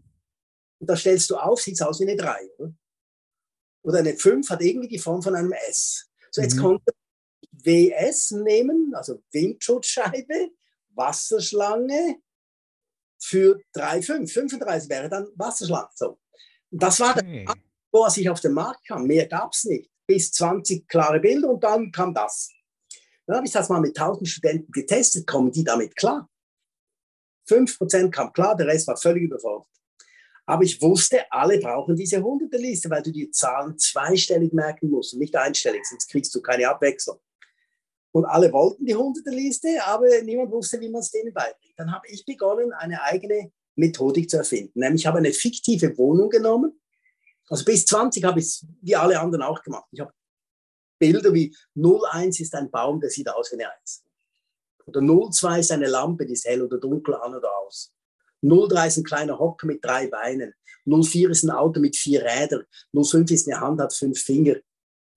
[0.80, 2.36] da stellst du auf, sieht es aus wie eine 3.
[2.60, 2.74] Oder?
[3.84, 6.10] Oder eine 5 hat irgendwie die Form von einem S.
[6.32, 6.62] So, jetzt mhm.
[6.62, 6.82] kommt
[7.52, 10.52] WS nehmen, also Windschutzscheibe,
[10.90, 12.18] Wasserschlange
[13.22, 14.32] für 3,5.
[14.32, 15.90] 35 wäre dann Wasserschlange.
[15.96, 16.20] So.
[16.72, 17.46] Das war okay.
[17.46, 17.56] der
[17.94, 19.06] wo ich auf den Markt kam.
[19.06, 19.90] Mehr gab es nicht.
[20.08, 22.52] Bis 20 klare Bilder und dann kam das.
[23.26, 25.28] Dann habe ich das mal mit 1000 Studenten getestet.
[25.28, 26.28] Kommen die damit klar?
[27.48, 29.68] 5% kam klar, der Rest war völlig überfordert.
[30.46, 35.14] Aber ich wusste, alle brauchen diese hunderte Liste, weil du die Zahlen zweistellig merken musst
[35.14, 37.20] und nicht einstellig, sonst kriegst du keine Abwechslung.
[38.12, 41.74] Und alle wollten die hunderte Liste, aber niemand wusste, wie man es denen beibringt.
[41.78, 44.80] Dann habe ich begonnen, eine eigene Methodik zu erfinden.
[44.80, 46.80] Nämlich ich habe eine fiktive Wohnung genommen.
[47.48, 49.88] Also bis 20 habe ich es wie alle anderen auch gemacht.
[49.92, 50.14] Ich habe
[51.00, 54.06] Bilder wie 01 ist ein Baum, der sieht aus wie eine 1.
[54.86, 57.94] Oder 02 ist eine Lampe, die ist hell oder dunkel an oder aus.
[58.44, 60.54] 03 ist ein kleiner Hocker mit drei Beinen.
[60.86, 62.64] 04 ist ein Auto mit vier Rädern.
[62.94, 64.56] 05 ist eine Hand, hat fünf Finger.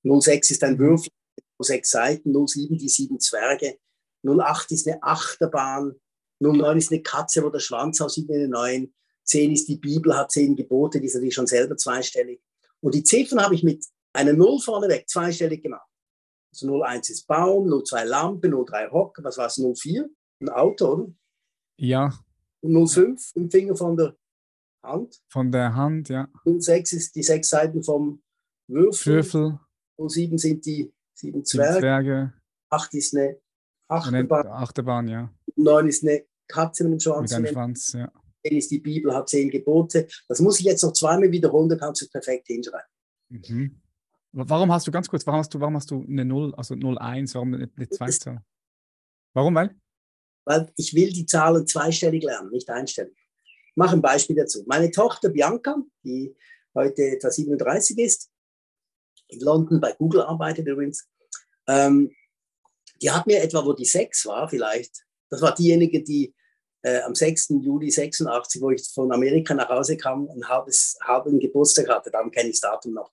[0.05, 2.33] 06 ist ein Würfel mit sechs Seiten.
[2.47, 3.79] 07 die sieben Zwerge.
[4.25, 5.95] 08 ist eine Achterbahn.
[6.41, 8.93] 09 ist eine Katze, wo der Schwanz aussieht wie eine 9.
[9.25, 12.41] 10 ist die Bibel, hat zehn Gebote, die ist natürlich schon selber zweistellig.
[12.81, 15.89] Und die Ziffern habe ich mit einer 0 vorneweg zweistellig gemacht.
[16.53, 20.09] Also 01 ist Baum, 02 Lampe, 03 Hocker, was war es, 04?
[20.41, 21.13] Ein Auto, oder?
[21.77, 22.19] Ja.
[22.63, 24.17] 05, im Finger von der
[24.83, 25.21] Hand.
[25.29, 26.29] Von der Hand, ja.
[26.45, 28.23] 06 ist die sechs Seiten vom
[28.69, 29.17] Würfel.
[29.17, 29.59] Würfel.
[29.99, 31.81] 07 sind die sieben Zwerge.
[31.81, 32.33] Zwerge.
[32.71, 33.39] 8 ist eine
[33.89, 34.47] Achterbahn.
[34.47, 35.33] Eine Achterbahn, ja.
[35.57, 37.31] 9 ist eine Katze mit einem Schwanz.
[37.31, 38.13] Mit einem Schwanz, ja.
[38.47, 40.07] 10 ist die Bibel, hat zehn Gebote.
[40.29, 42.87] Das muss ich jetzt noch zweimal wiederholen, dann kannst du es perfekt hinschreiben.
[43.29, 43.81] Mhm.
[44.33, 47.35] Warum hast du, ganz kurz, warum hast du, warum hast du eine 0, also 01,
[47.35, 48.39] warum eine, eine 2
[49.33, 49.75] Warum, weil?
[50.47, 53.15] Weil ich will die Zahlen zweistellig lernen, nicht einstellig.
[53.43, 54.65] Ich mache ein Beispiel dazu.
[54.67, 56.35] Meine Tochter Bianca, die
[56.75, 58.31] heute etwa 37 ist,
[59.29, 61.07] in London bei Google arbeitet übrigens,
[61.67, 62.15] ähm,
[63.03, 66.33] die hat mir etwa, wo die sechs war, vielleicht, das war diejenige, die
[66.83, 67.49] äh, am 6.
[67.61, 72.31] Juli 86, wo ich von Amerika nach Hause kam, ein halbes, halben Geburtstag hatte, darum
[72.31, 73.11] kenne ich das Datum noch.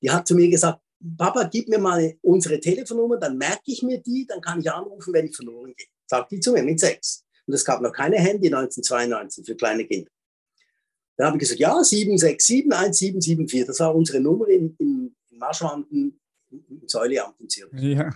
[0.00, 0.80] Die hat zu mir gesagt,
[1.18, 5.12] Papa, gib mir mal unsere Telefonnummer, dann merke ich mir die, dann kann ich anrufen,
[5.12, 7.24] wenn ich verloren gehe sagt die zu mir mit sechs.
[7.46, 10.10] Und es gab noch keine Handy 1992 für kleine Kinder.
[11.16, 16.20] Dann habe ich gesagt, ja, 767 1774, das war unsere Nummer in, in, in Marschwanden
[16.50, 17.72] im Säuleamt in Zürich.
[17.80, 18.10] Ja.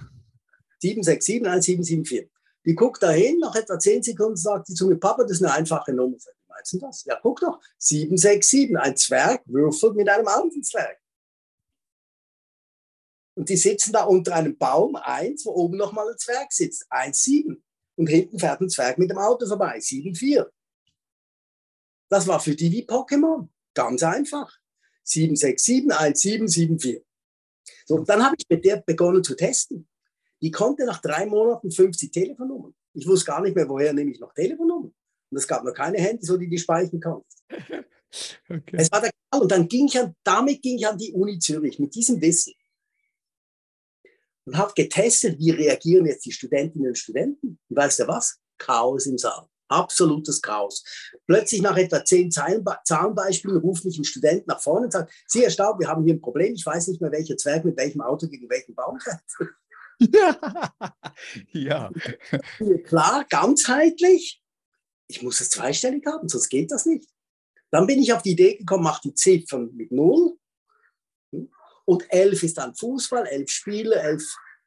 [0.80, 2.30] 767 1774.
[2.64, 5.42] Die guckt da hin, nach etwa zehn Sekunden sagt sie zu mir, Papa, das ist
[5.42, 6.16] eine einfache Nummer.
[6.18, 7.04] Sag, meinst du das?
[7.04, 10.98] Ja, guck doch, 767, ein Zwerg würfelt mit einem anderen Zwerg.
[13.38, 17.56] Und die sitzen da unter einem Baum, eins, wo oben nochmal ein Zwerg sitzt, 1,7
[17.94, 20.44] und hinten fährt ein Zwerg mit dem Auto vorbei, 7-4.
[22.08, 23.46] Das war für die wie Pokémon.
[23.74, 24.58] Ganz einfach.
[25.04, 27.04] 767 1774.
[27.86, 29.88] So, dann habe ich mit der begonnen zu testen.
[30.42, 32.74] Die konnte nach drei Monaten 50 Telefonnummern.
[32.94, 34.92] Ich wusste gar nicht mehr, woher nehme ich noch Telefonnummern.
[35.30, 37.28] Und es gab noch keine Hände, so die die speichern konnten.
[38.48, 38.78] Okay.
[38.78, 39.42] Es war der Knall.
[39.42, 42.54] Und dann ging ich an, damit ging ich an die Uni Zürich mit diesem Wissen
[44.48, 47.58] und habe getestet, wie reagieren jetzt die Studentinnen und Studenten.
[47.68, 48.38] Und weißt du was?
[48.56, 49.46] Chaos im Saal.
[49.68, 50.82] Absolutes Chaos.
[51.26, 55.50] Plötzlich nach etwa zehn Zahlenbeispielen ruft mich ein Student nach vorne und sagt, Sie, Herr
[55.50, 56.54] Staub, wir haben hier ein Problem.
[56.54, 59.20] Ich weiß nicht mehr, welcher Zwerg mit welchem Auto gegen welchen Baum fährt.
[60.00, 60.70] Ja.
[61.50, 61.90] ja.
[62.84, 64.40] Klar, ganzheitlich.
[65.08, 67.10] Ich muss es zweistellig haben, sonst geht das nicht.
[67.72, 70.38] Dann bin ich auf die Idee gekommen, mach die Ziffern mit Null
[71.88, 74.22] und elf ist dann Fußball, elf Spiele, elf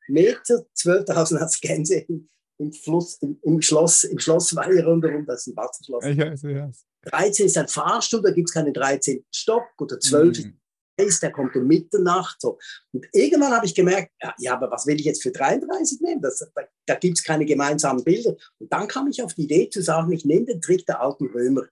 [0.08, 5.46] Meter, 12.000 hat es Gänse im, im, Fluss, im, im, Schloss, im Schlossweiher rundherum, das
[5.46, 6.04] ist ein Wasserschloss.
[6.04, 6.72] Ja, ja.
[7.04, 9.24] 13 ist ein Fahrstuhl, da gibt es keinen 13.
[9.32, 10.60] Stock oder 12 mhm.
[10.98, 12.42] ist, der kommt um Mitternacht.
[12.42, 12.58] So.
[12.92, 16.24] Und irgendwann habe ich gemerkt, ja, ja, aber was will ich jetzt für 33 nehmen?
[16.24, 18.36] Das, da da gibt es keine gemeinsamen Bilder.
[18.58, 21.28] Und dann kam ich auf die Idee zu sagen, ich nehme den Trick der alten
[21.28, 21.68] Römer.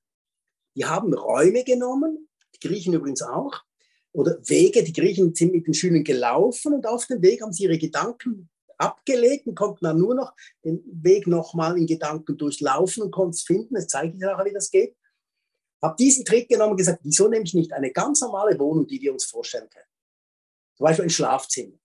[0.78, 3.64] Die haben Räume genommen, die Griechen übrigens auch,
[4.12, 7.64] oder Wege, die Griechen sind mit den Schülern gelaufen und auf dem Weg haben sie
[7.64, 10.34] ihre Gedanken abgelegt und konnten dann nur noch
[10.64, 13.76] den Weg nochmal in Gedanken durchlaufen und konnten es finden.
[13.76, 14.96] Das zeige ich nachher, wie das geht.
[15.82, 19.02] Habe diesen Trick genommen und gesagt, wieso nehme ich nicht eine ganz normale Wohnung, die
[19.02, 19.86] wir uns vorstellen können?
[20.76, 21.78] Zum Beispiel ein Schlafzimmer.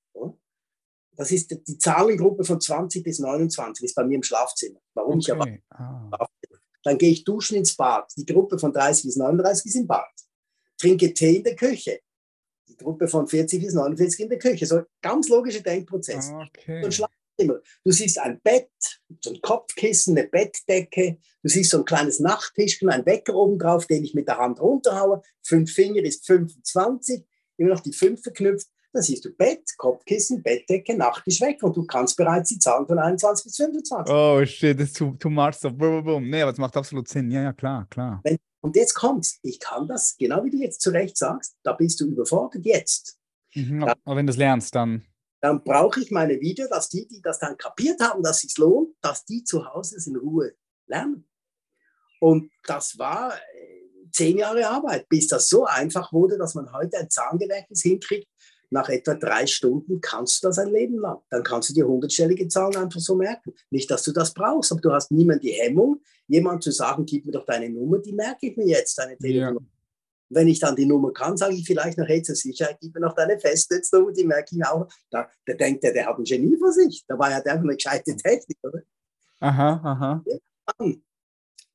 [1.16, 4.80] Das ist die Zahlengruppe von 20 bis 29, ist bei mir im Schlafzimmer.
[4.94, 5.20] Warum okay.
[5.20, 5.46] ich aber.
[5.70, 6.26] Ah.
[6.82, 8.12] Dann gehe ich duschen ins Bad.
[8.16, 10.10] Die Gruppe von 30 bis 39 ist im Bad.
[10.76, 12.00] Trinke Tee in der Küche
[12.74, 14.66] die Gruppe von 40 bis 49 in der Küche.
[14.66, 16.32] So ganz logischer Denkprozess.
[16.32, 16.84] Okay.
[16.84, 17.60] Ein Schlafzimmer.
[17.84, 18.70] Du siehst ein Bett,
[19.20, 21.18] so ein Kopfkissen, eine Bettdecke.
[21.42, 24.60] Du siehst so ein kleines Nachttischchen, ein Wecker oben drauf, den ich mit der Hand
[24.60, 25.22] runterhaue.
[25.42, 27.24] Fünf Finger ist 25.
[27.56, 28.68] Immer noch die fünf verknüpft.
[28.92, 32.98] Dann siehst du Bett, Kopfkissen, Bettdecke, Nachttisch weg und du kannst bereits die Zahlen von
[32.98, 34.14] 21 bis 25.
[34.14, 35.54] Oh shit, das ist too, too much.
[35.54, 36.30] So, boom, boom.
[36.30, 37.28] Nee, aber es macht absolut Sinn.
[37.32, 38.20] Ja, ja, klar, klar.
[38.22, 39.38] Wenn und jetzt kommt's.
[39.42, 43.18] Ich kann das, genau wie du jetzt zu Recht sagst, da bist du überfordert jetzt.
[43.54, 45.04] Mhm, dann, aber wenn du es lernst, dann.
[45.42, 48.56] Dann brauche ich meine Videos, dass die, die das dann kapiert haben, dass es sich
[48.56, 50.54] lohnt, dass die zu Hause in Ruhe
[50.86, 51.28] lernen.
[52.20, 56.96] Und das war äh, zehn Jahre Arbeit, bis das so einfach wurde, dass man heute
[56.96, 58.28] ein Zahngedächtnis hinkriegt,
[58.74, 61.20] nach etwa drei Stunden kannst du das ein Leben lang.
[61.30, 63.54] Dann kannst du dir hundertstellige Zahlen einfach so merken.
[63.70, 67.24] Nicht, dass du das brauchst, aber du hast niemand die Hemmung, jemand zu sagen, gib
[67.24, 69.60] mir doch deine Nummer, die merke ich mir jetzt, deine Telefonnummer.
[69.60, 69.66] Ja.
[70.30, 73.00] Wenn ich dann die Nummer kann, sage ich vielleicht noch, hey, zur Sicherheit, gib mir
[73.00, 74.88] noch deine Festnetznummer, die merke ich auch.
[75.08, 77.04] Da, da denkt der, der hat ein Genie vor sich.
[77.06, 78.80] Dabei hat er einfach eine gescheite Technik, oder?
[79.38, 80.24] Aha, aha.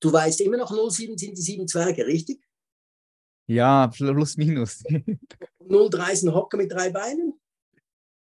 [0.01, 2.41] Du weißt immer noch 07 sind die sieben Zwerge, richtig?
[3.49, 4.83] Ja, plus minus.
[4.85, 7.33] 0,3 ist ein Hocker mit drei Beinen.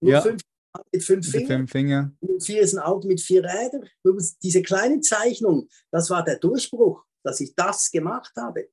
[0.03, 0.83] 0,5 ja.
[0.93, 1.47] mit fünf Fingern.
[1.47, 2.13] Fünf Finger.
[2.23, 3.89] 0,4 ist ein Auto mit vier Rädern.
[4.43, 8.69] Diese kleine Zeichnung, das war der Durchbruch, dass ich das gemacht habe.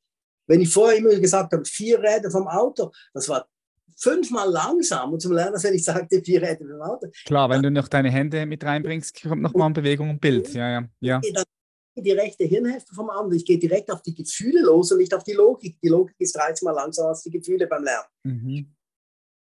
[0.45, 3.47] Wenn ich vorher immer gesagt habe, vier Räder vom Auto, das war
[3.95, 7.07] fünfmal langsam und zum Lernen, wenn ich sagte, vier Räder vom Auto.
[7.25, 10.53] Klar, wenn du noch deine Hände mit reinbringst, kommt nochmal Bewegung und Bild.
[10.53, 11.21] Ja, ja, ja.
[11.33, 11.45] Dann
[12.01, 13.37] die rechte Hirnhälfte vom anderen.
[13.37, 15.77] Ich gehe direkt auf die Gefühle los und nicht auf die Logik.
[15.81, 18.07] Die Logik ist 13 Mal langsamer als die Gefühle beim Lernen.
[18.23, 18.75] Mhm.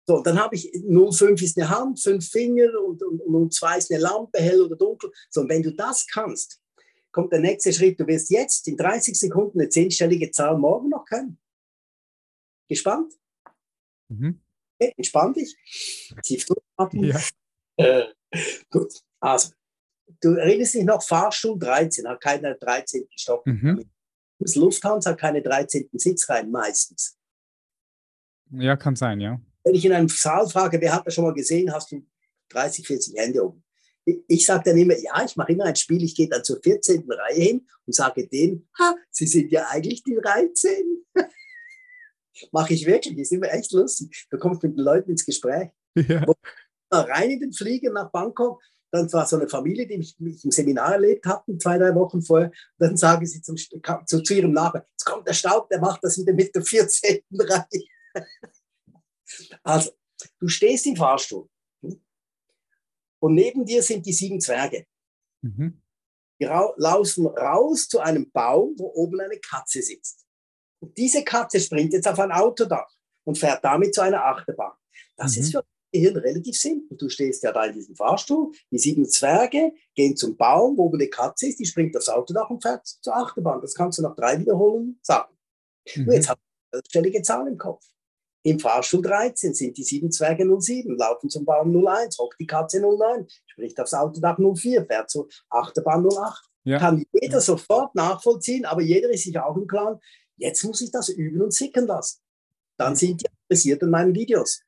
[0.09, 3.91] So, dann habe ich 0,5 ist eine Hand, 5 Finger und, und, und 2 ist
[3.91, 5.11] eine Lampe, hell oder dunkel.
[5.29, 6.61] So, und wenn du das kannst,
[7.11, 7.99] kommt der nächste Schritt.
[7.99, 11.37] Du wirst jetzt in 30 Sekunden eine zehnstellige Zahl morgen noch können.
[12.69, 13.13] Gespannt?
[14.07, 14.41] Mhm.
[14.79, 15.57] Okay, entspann dich.
[16.23, 17.03] Tief durchatmen.
[17.03, 17.19] Ja.
[17.77, 18.05] Äh,
[18.69, 19.49] gut, also
[20.21, 23.07] du erinnerst dich noch, Fahrstuhl 13 hat keine 13.
[23.15, 23.45] Stock.
[23.45, 23.89] Mhm.
[24.39, 25.89] Das Lufthansa hat keine 13.
[25.93, 27.17] Sitzreihen meistens.
[28.51, 29.39] Ja, kann sein, ja.
[29.63, 32.05] Wenn ich in einem Saal frage, wer hat das schon mal gesehen, hast du
[32.49, 33.63] 30, 40 Hände oben.
[34.27, 37.05] Ich sage dann immer, ja, ich mache immer ein Spiel, ich gehe dann zur 14.
[37.09, 41.03] Reihe hin und sage denen, ha, sie sind ja eigentlich die 13.
[42.51, 44.27] mache ich wirklich, ist immer echt lustig.
[44.29, 45.71] Du kommst mit den Leuten ins Gespräch.
[45.95, 46.25] Ja.
[46.89, 50.51] Rein in den Flieger nach Bangkok dann war so eine Familie, die mich, mich im
[50.51, 52.51] Seminar erlebt hatten, zwei, drei Wochen vorher.
[52.77, 56.17] Dann sagen sie zum, zu, zu ihrem Nachbarn, jetzt kommt der Staub, der macht das
[56.17, 57.23] mit der 14.
[57.33, 57.65] Reihe.
[59.63, 59.91] Also,
[60.39, 61.47] du stehst im Fahrstuhl
[63.19, 64.85] und neben dir sind die sieben Zwerge.
[65.41, 65.81] Mhm.
[66.39, 70.25] Die ra laufen raus zu einem Baum, wo oben eine Katze sitzt.
[70.79, 72.89] Und diese Katze springt jetzt auf ein Autodach
[73.25, 74.77] und fährt damit zu einer Achterbahn.
[75.15, 75.41] Das mhm.
[75.41, 76.97] ist für Gehirn relativ simpel.
[76.97, 80.99] Du stehst ja da in diesem Fahrstuhl, die sieben Zwerge gehen zum Baum, wo oben
[80.99, 83.61] eine Katze ist, die springt aufs Autodach und fährt zur Achterbahn.
[83.61, 85.33] Das kannst du nach drei Wiederholungen sagen.
[85.95, 86.05] Mhm.
[86.05, 87.85] Nur jetzt hast du eine stellige Zahl im Kopf.
[88.43, 92.79] Im Fahrstuhl 13 sind die sieben Zwerge 07, laufen zum Baum 01, hockt die Katze
[92.79, 96.43] 09, spricht aufs Autodach 04, fährt zur Achterbahn 08.
[96.63, 96.79] Ja.
[96.79, 97.41] Kann jeder ja.
[97.41, 99.99] sofort nachvollziehen, aber jeder ist sich auch im Klaren,
[100.37, 102.21] jetzt muss ich das üben und sickern lassen.
[102.77, 104.61] Dann sind die interessiert an meinen Videos.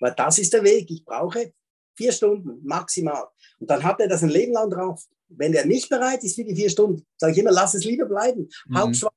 [0.00, 0.90] Weil das ist der Weg.
[0.90, 1.52] Ich brauche
[1.96, 3.28] vier Stunden maximal.
[3.58, 5.04] Und dann hat er das ein Leben lang drauf.
[5.28, 8.06] Wenn er nicht bereit ist für die vier Stunden, sage ich immer, lass es lieber
[8.06, 8.48] bleiben.
[8.66, 8.78] Mhm.
[8.78, 9.10] Hauptschwach.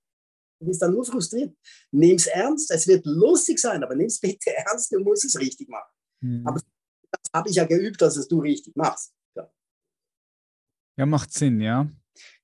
[0.59, 1.55] Du bist dann nur frustriert.
[1.91, 2.71] Nimm es ernst.
[2.71, 4.91] Es wird lustig sein, aber nimm es bitte ernst.
[4.91, 5.91] Du musst es richtig machen.
[6.21, 6.47] Mhm.
[6.47, 6.59] Aber
[7.11, 9.13] das habe ich ja geübt, dass es du richtig machst.
[9.35, 9.49] Ja,
[10.97, 11.89] ja macht Sinn, ja.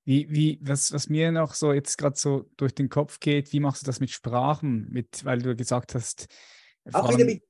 [0.04, 3.60] Wie, wie, was, was mir noch so jetzt gerade so durch den Kopf geht, wie
[3.60, 4.88] machst du das mit Sprachen?
[4.90, 6.28] Mit, weil du gesagt hast,
[6.92, 7.42] auch wieder mit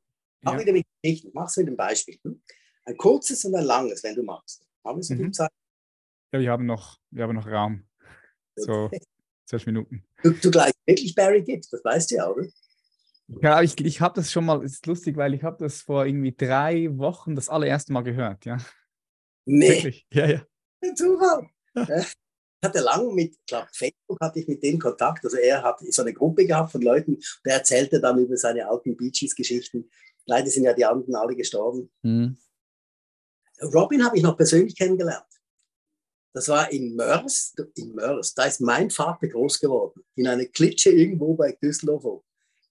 [0.46, 0.60] auch ja.
[0.60, 1.30] wieder mit Geschichten.
[1.34, 2.18] Mach's mit einem Beispiel.
[2.24, 2.40] Hm?
[2.84, 4.66] Ein kurzes und ein langes, wenn du magst.
[4.84, 5.32] Haben wir so mhm.
[5.32, 5.50] Zeit?
[6.32, 7.86] Ja, wir haben noch, wir haben noch Raum.
[8.56, 8.90] So
[9.46, 10.04] zwölf Minuten.
[10.22, 12.46] Du, du gleich wirklich Barry Gibbs, das weißt du ja, oder?
[13.42, 16.06] Ja, ich, ich habe das schon mal, es ist lustig, weil ich habe das vor
[16.06, 18.58] irgendwie drei Wochen das allererste Mal gehört, ja.
[19.44, 19.68] Nee.
[19.68, 20.06] Wirklich?
[20.12, 20.46] Ja, ja.
[20.94, 21.48] Zufall.
[21.74, 25.24] Ich hatte lange mit, ich glaube, Facebook hatte ich mit denen Kontakt.
[25.24, 28.96] Also er hat so eine Gruppe gehabt von Leuten, der erzählte dann über seine alten
[28.96, 29.88] Beaches-Geschichten.
[30.26, 31.90] Leider sind ja die anderen alle gestorben.
[32.02, 32.36] Mhm.
[33.62, 35.24] Robin habe ich noch persönlich kennengelernt.
[36.34, 40.90] Das war in Mörs, in Mörs, da ist mein Vater groß geworden, in einer Klitsche
[40.90, 42.22] irgendwo bei Düsseldorf.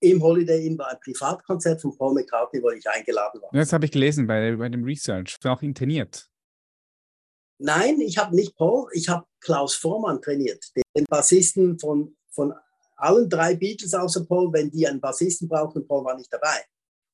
[0.01, 3.49] Im Holiday Inn war ein Privatkonzert von Paul McCartney, wo ich eingeladen war.
[3.51, 5.37] Das habe ich gelesen bei, bei dem Research.
[5.41, 6.29] War auch interniert.
[7.57, 10.63] Nein, ich habe nicht Paul, ich habe Klaus Vormann trainiert,
[10.95, 12.53] den Bassisten von, von
[12.97, 16.65] allen drei Beatles außer Paul, wenn die einen Bassisten brauchen, Paul war nicht dabei.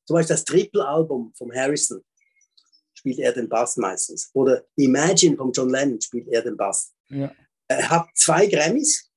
[0.06, 2.04] Zum Beispiel das Triple-Album von Harrison
[2.94, 4.30] spielt er den Bass meistens.
[4.34, 6.94] Oder Imagine von John Lennon spielt er den Bass.
[7.10, 7.34] Ja.
[7.68, 9.10] Er hat zwei Grammys.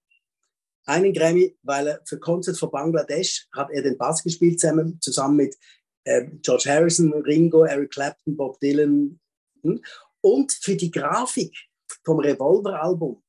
[0.86, 5.36] Einen Grammy, weil er für Concert for Bangladesch hat er den Bass gespielt zusammen, zusammen
[5.36, 5.56] mit
[6.04, 9.18] äh, George Harrison, Ringo, Eric Clapton, Bob Dylan.
[9.62, 9.82] Hm?
[10.20, 11.56] Und für die Grafik
[12.04, 13.22] vom Revolver-Album,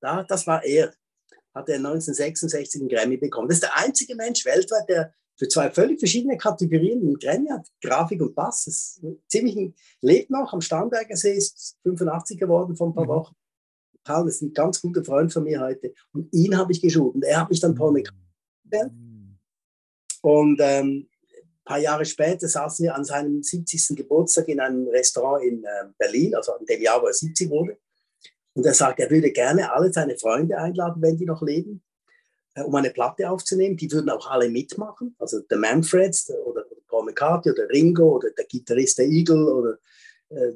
[0.00, 0.94] da, das war er,
[1.54, 3.48] hat er 1966 einen Grammy bekommen.
[3.48, 8.20] Das ist der einzige Mensch weltweit, der für zwei völlig verschiedene Kategorien Grammy hat, Grafik
[8.22, 8.66] und Bass.
[8.66, 13.08] Ist ziemlich, lebt noch am Starnberger See, ist 85 geworden vor ein paar mhm.
[13.08, 13.34] Wochen.
[14.04, 15.94] Paul ist ein ganz guter Freund von mir heute.
[16.12, 17.14] Und ihn habe ich geschult.
[17.14, 18.04] Und er hat mich dann McCartney
[18.70, 19.38] mhm.
[20.22, 23.96] Und ähm, ein paar Jahre später saßen wir an seinem 70.
[23.96, 27.78] Geburtstag in einem Restaurant in äh, Berlin, also in dem Jahr, wo er 70 wurde.
[28.54, 31.82] Und er sagt, er würde gerne alle seine Freunde einladen, wenn die noch leben,
[32.62, 33.76] um eine Platte aufzunehmen.
[33.76, 38.30] Die würden auch alle mitmachen, also der Manfreds oder, oder Paul McCartney oder Ringo oder
[38.30, 39.78] der Gitarrist der Eagle oder
[40.30, 40.52] äh,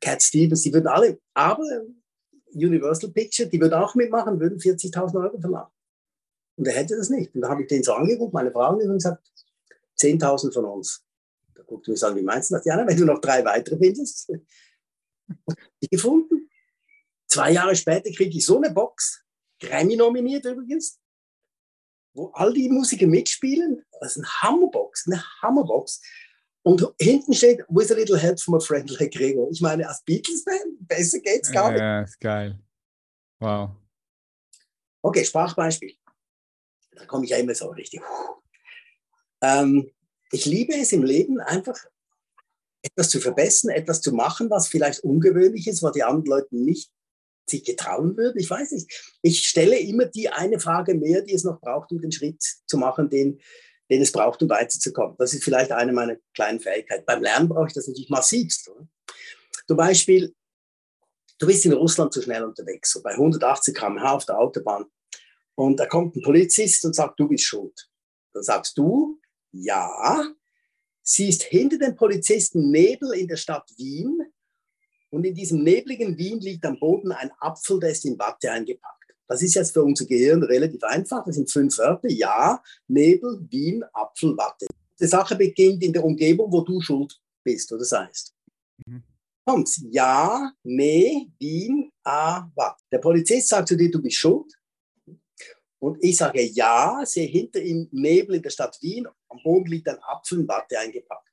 [0.00, 1.64] Cat Stevens, die würden alle, aber
[2.52, 5.70] Universal Picture, die würden auch mitmachen, würden 40.000 Euro verlangen.
[6.56, 7.34] Und er hätte das nicht.
[7.34, 9.26] Und da habe ich den so angeguckt, meine Frau und gesagt,
[9.98, 11.04] 10.000 von uns.
[11.54, 12.64] Da guckte mich an, wie meinst du das?
[12.64, 14.30] Ja, wenn du noch drei weitere findest.
[15.82, 16.48] Die gefunden.
[17.26, 19.23] Zwei Jahre später kriege ich so eine Box,
[19.60, 20.98] Grammy nominiert übrigens,
[22.14, 23.84] wo all die Musiker mitspielen.
[24.00, 26.00] Das ist eine Hammerbox, eine Hammerbox.
[26.62, 29.50] Und hinten steht, with a little help from a friend like Gregor.
[29.50, 31.80] Ich meine, als Beatles-Band, besser geht's gar nicht.
[31.80, 32.58] Ja, ist geil.
[33.38, 33.70] Wow.
[35.02, 35.94] Okay, Sprachbeispiel.
[36.92, 38.00] Da komme ich ja immer so richtig.
[39.42, 39.90] Ähm,
[40.30, 41.76] ich liebe es im Leben einfach
[42.80, 46.90] etwas zu verbessern, etwas zu machen, was vielleicht ungewöhnlich ist, was die anderen Leute nicht
[47.48, 48.38] sich getrauen würden.
[48.38, 49.16] Ich weiß nicht.
[49.22, 52.78] Ich stelle immer die eine Frage mehr, die es noch braucht, um den Schritt zu
[52.78, 53.40] machen, den,
[53.90, 55.16] den es braucht, um weiterzukommen.
[55.18, 57.04] Das ist vielleicht eine meiner kleinen Fähigkeiten.
[57.06, 58.68] Beim Lernen brauche ich das natürlich massivst.
[58.68, 58.88] Oder?
[59.66, 60.34] Zum Beispiel,
[61.38, 64.86] du bist in Russland zu schnell unterwegs, so bei 180 km/h auf der Autobahn.
[65.54, 67.88] Und da kommt ein Polizist und sagt, du bist schuld.
[68.32, 69.20] Dann sagst du,
[69.52, 70.24] ja,
[71.02, 74.18] siehst hinter den Polizisten Nebel in der Stadt Wien
[75.14, 79.14] und in diesem nebligen Wien liegt am Boden ein Apfel, der ist in Watte eingepackt.
[79.28, 81.24] Das ist jetzt für unser Gehirn relativ einfach.
[81.24, 82.10] Das sind fünf Wörter.
[82.10, 84.66] Ja, Nebel, Wien, Apfel, Watte.
[85.00, 88.34] Die Sache beginnt in der Umgebung, wo du schuld bist oder seist.
[88.84, 89.04] Mhm.
[89.46, 89.84] Kommt's.
[89.88, 92.82] Ja, nee, Wien, A, Watte.
[92.90, 94.52] Der Polizist sagt zu dir, du bist schuld.
[95.78, 99.88] Und ich sage ja, sehe hinter ihm Nebel in der Stadt Wien, am Boden liegt
[99.88, 101.30] ein Apfel in Watte eingepackt.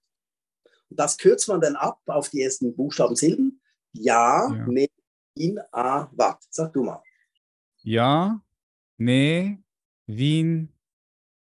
[0.92, 3.61] Und das kürzt man dann ab auf die ersten Buchstaben Silben.
[3.92, 4.66] Ja, ja.
[4.68, 4.89] nee,
[5.34, 6.46] Wien, A, Watt.
[6.50, 7.02] Sag du mal.
[7.84, 8.42] Ja,
[8.98, 9.64] nee,
[10.06, 10.72] Wien,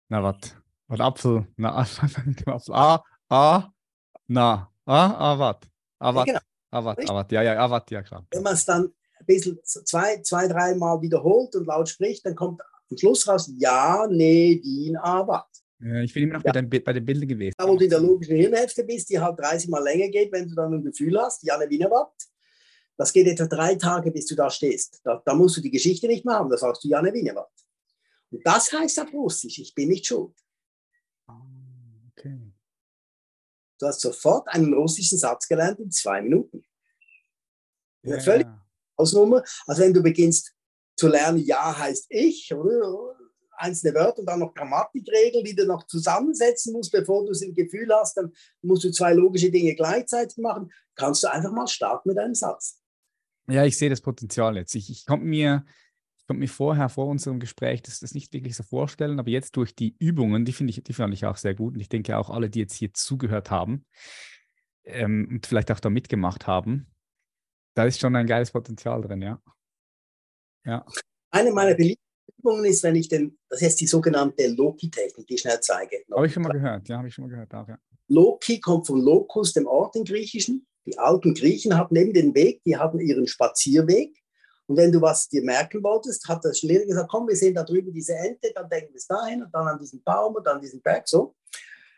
[0.07, 0.55] na wat?
[0.87, 3.73] Was Apfel, na, Apfel, A, A,
[4.27, 5.69] na, A, A, wat?
[5.99, 6.27] A, wat?
[6.27, 6.45] Ja, genau.
[6.73, 8.25] A, wat, A, wat, ja, ja, A, wat, ja, klar.
[8.31, 12.61] Wenn man es dann ein bisschen zwei, zwei, dreimal wiederholt und laut spricht, dann kommt
[12.61, 15.35] am Schluss raus, ja, nee, Wien, aber.
[15.35, 15.60] Ja,
[16.03, 16.51] ich bin immer noch ja.
[16.51, 17.55] bei, den, bei den Bildern gewesen.
[17.57, 20.47] Da, wo du in der logischen Hirnhälfte bist, die halt 30 Mal länger geht, wenn
[20.47, 22.13] du dann ein Gefühl hast, Janne Wienerwart.
[22.97, 25.01] Das geht etwa drei Tage, bis du da stehst.
[25.03, 27.51] Da, da musst du die Geschichte nicht machen, da sagst du Janne Wienerwart.
[28.29, 30.35] Und das heißt auf Russisch, ich bin nicht schuld.
[31.27, 31.41] Ah,
[32.11, 32.39] okay.
[33.79, 36.63] Du hast sofort einen russischen Satz gelernt in zwei Minuten.
[38.03, 38.19] Ja.
[38.19, 38.47] Völlig
[38.95, 39.43] Ausnummer.
[39.65, 40.53] Also wenn du beginnst,
[40.95, 43.17] zu lernen, ja heißt ich, oder?
[43.61, 47.53] Einzelne Wörter und dann noch Grammatikregeln, die du noch zusammensetzen musst, bevor du es im
[47.53, 48.31] Gefühl hast, dann
[48.61, 50.71] musst du zwei logische Dinge gleichzeitig machen.
[50.95, 52.81] Kannst du einfach mal starten mit einem Satz.
[53.47, 54.75] Ja, ich sehe das Potenzial jetzt.
[54.75, 55.65] Ich, ich konnte mir,
[56.17, 59.55] ich konnte mir vorher, vor unserem Gespräch, das, das nicht wirklich so vorstellen, aber jetzt
[59.55, 61.73] durch die Übungen, die finde ich, die fand ich auch sehr gut.
[61.75, 63.85] Und ich denke auch alle, die jetzt hier zugehört haben
[64.83, 66.87] ähm, und vielleicht auch da mitgemacht haben,
[67.73, 69.41] da ist schon ein geiles Potenzial drin, ja.
[70.65, 70.85] Ja.
[71.31, 75.41] Eine meiner beliebten Übungen ist, wenn ich den, das ist die sogenannte Loki-Technik, die ich
[75.41, 76.03] schnell zeige.
[76.11, 77.53] Habe ich schon mal gehört, ja, habe ich schon mal gehört.
[77.53, 77.77] Auch, ja.
[78.07, 80.65] Loki kommt von Locus, dem Ort im Griechischen.
[80.85, 84.17] Die alten Griechen hatten neben den Weg, die hatten ihren Spazierweg.
[84.67, 87.63] Und wenn du was dir merken wolltest, hat der Lehrer gesagt, komm, wir sehen da
[87.63, 90.55] drüben diese Ente, dann denken wir es dahin und dann an diesen Baum und dann
[90.55, 91.35] an diesen Berg, so.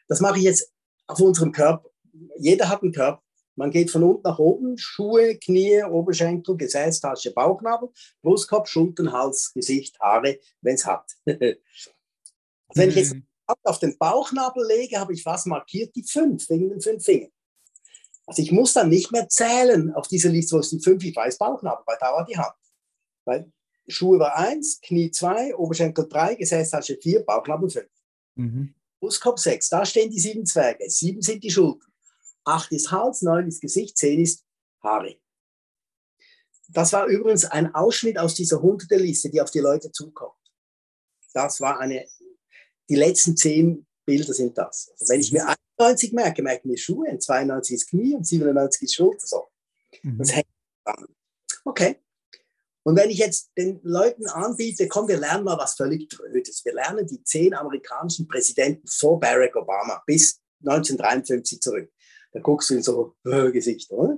[0.07, 0.71] Das mache ich jetzt
[1.07, 1.89] auf unserem Körper.
[2.37, 3.21] Jeder hat einen Körper.
[3.55, 7.89] Man geht von unten nach oben, Schuhe, Knie, Oberschenkel, Gesäßtasche, Bauchnabel,
[8.21, 11.11] Brustkorb, Schultern, Hals, Gesicht, Haare, wenn es hat.
[11.25, 13.27] wenn ich jetzt mhm.
[13.63, 17.31] auf den Bauchnabel lege, habe ich was markiert, die fünf, wegen den fünf Fingern.
[18.25, 21.15] Also ich muss dann nicht mehr zählen auf dieser Liste, wo es die fünf, ich
[21.15, 22.55] weiß Bauchnabel, weil da war die Hand.
[23.25, 23.51] Weil
[23.87, 27.89] Schuhe war eins, Knie zwei, Oberschenkel drei, Gesäßtasche vier, Bauchnabel fünf.
[28.35, 28.73] Mhm.
[28.99, 31.92] Brustkorb sechs, da stehen die sieben Zwerge, sieben sind die Schultern.
[32.45, 34.45] Acht ist Hals, neun ist Gesicht, zehn ist
[34.81, 35.17] Haare.
[36.69, 40.33] Das war übrigens ein Ausschnitt aus dieser hunderte Liste, die auf die Leute zukommt.
[41.33, 42.05] Das war eine,
[42.89, 44.91] die letzten zehn Bilder sind das.
[44.91, 48.25] Also wenn ich mir 91 merke, merke ich mir Schuhe, und 92 ist Knie und
[48.25, 49.25] 97 ist Schulter.
[49.25, 49.47] So.
[50.01, 50.17] Mhm.
[50.17, 50.47] Das hängt
[50.83, 51.07] dran.
[51.63, 51.99] Okay.
[52.85, 56.65] Und wenn ich jetzt den Leuten anbiete, komm, wir lernen mal was völlig Trödes.
[56.65, 61.89] Wir lernen die zehn amerikanischen Präsidenten vor Barack Obama bis 1953 zurück.
[62.33, 64.17] Da guckst du in so äh, Gesicht, oder?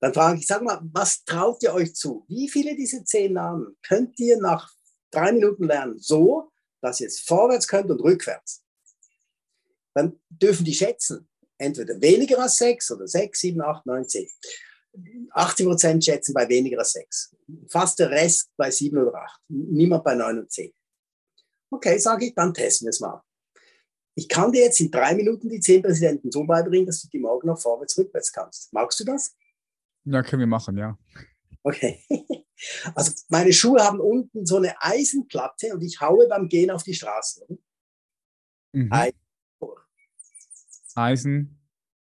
[0.00, 2.24] Dann frage ich, sag mal, was traut ihr euch zu?
[2.28, 4.70] Wie viele dieser zehn Namen könnt ihr nach
[5.10, 5.98] drei Minuten lernen?
[5.98, 6.50] So,
[6.82, 8.62] dass ihr es vorwärts könnt und rückwärts.
[9.94, 11.28] Dann dürfen die schätzen.
[11.56, 14.28] Entweder weniger als sechs oder sechs, sieben, acht, neun, zehn.
[15.30, 17.34] 80 Prozent schätzen bei weniger als sechs.
[17.68, 19.40] Fast der Rest bei sieben oder acht.
[19.48, 20.74] Niemand bei neun und zehn.
[21.70, 23.22] Okay, sage ich, dann testen wir es mal
[24.16, 27.18] ich kann dir jetzt in drei Minuten die zehn Präsidenten so beibringen, dass du die
[27.18, 28.72] morgen noch vorwärts, rückwärts kannst.
[28.72, 29.36] Magst du das?
[30.04, 30.98] Ja, können wir machen, ja.
[31.62, 32.02] Okay.
[32.94, 36.94] Also meine Schuhe haben unten so eine Eisenplatte und ich haue beim Gehen auf die
[36.94, 37.46] Straße.
[38.72, 38.90] Mhm.
[40.94, 41.60] Eisen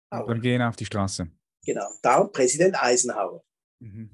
[0.10, 1.30] beim Gehen auf die Straße.
[1.66, 3.44] Genau, da Präsident Eisenhower.
[3.80, 4.10] Mhm.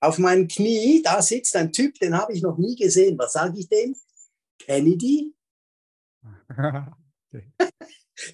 [0.00, 3.16] Auf meinem Knie, da sitzt ein Typ, den habe ich noch nie gesehen.
[3.18, 3.96] Was sage ich dem?
[4.58, 5.33] Kennedy?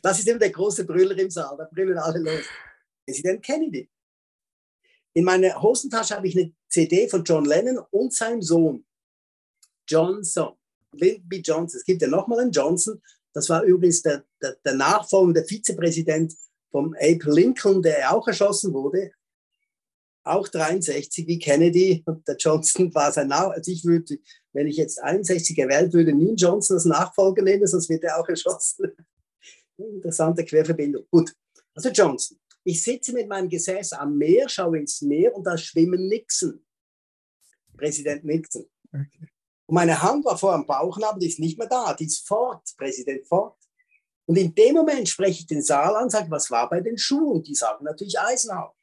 [0.02, 2.44] Das ist immer der große Brüller im Saal, da brüllen alle los.
[3.06, 3.90] Präsident Kennedy.
[5.14, 8.84] In meiner Hosentasche habe ich eine CD von John Lennon und seinem Sohn,
[9.88, 10.54] Johnson.
[10.92, 11.42] Lyndon.
[11.42, 11.78] Johnson.
[11.78, 13.00] Es gibt ja nochmal einen Johnson.
[13.32, 16.34] Das war übrigens der, der, der nachfolgende Vizepräsident
[16.70, 19.12] von Abe Lincoln, der auch erschossen wurde.
[20.22, 22.02] Auch 63 wie Kennedy.
[22.06, 24.18] Und der Johnson war sein Nach also ich würde
[24.52, 28.28] wenn ich jetzt 61 gewählt würde, nie Johnson als Nachfolger nehmen, sonst wird er auch
[28.28, 28.92] erschossen.
[29.76, 31.04] Interessante Querverbindung.
[31.10, 31.34] Gut,
[31.74, 32.38] also Johnson.
[32.64, 36.62] Ich sitze mit meinem Gesäß am Meer, schaue ins Meer und da schwimmen Nixon.
[37.76, 38.66] Präsident Nixon.
[38.92, 39.28] Okay.
[39.66, 42.68] Und meine Hand war vor am Bauchnabel, die ist nicht mehr da, die ist fort,
[42.76, 43.56] Präsident fort.
[44.26, 47.42] Und in dem Moment spreche ich den Saal an, sage, was war bei den Schuhen?
[47.42, 48.74] Die sagen natürlich Eisenhower.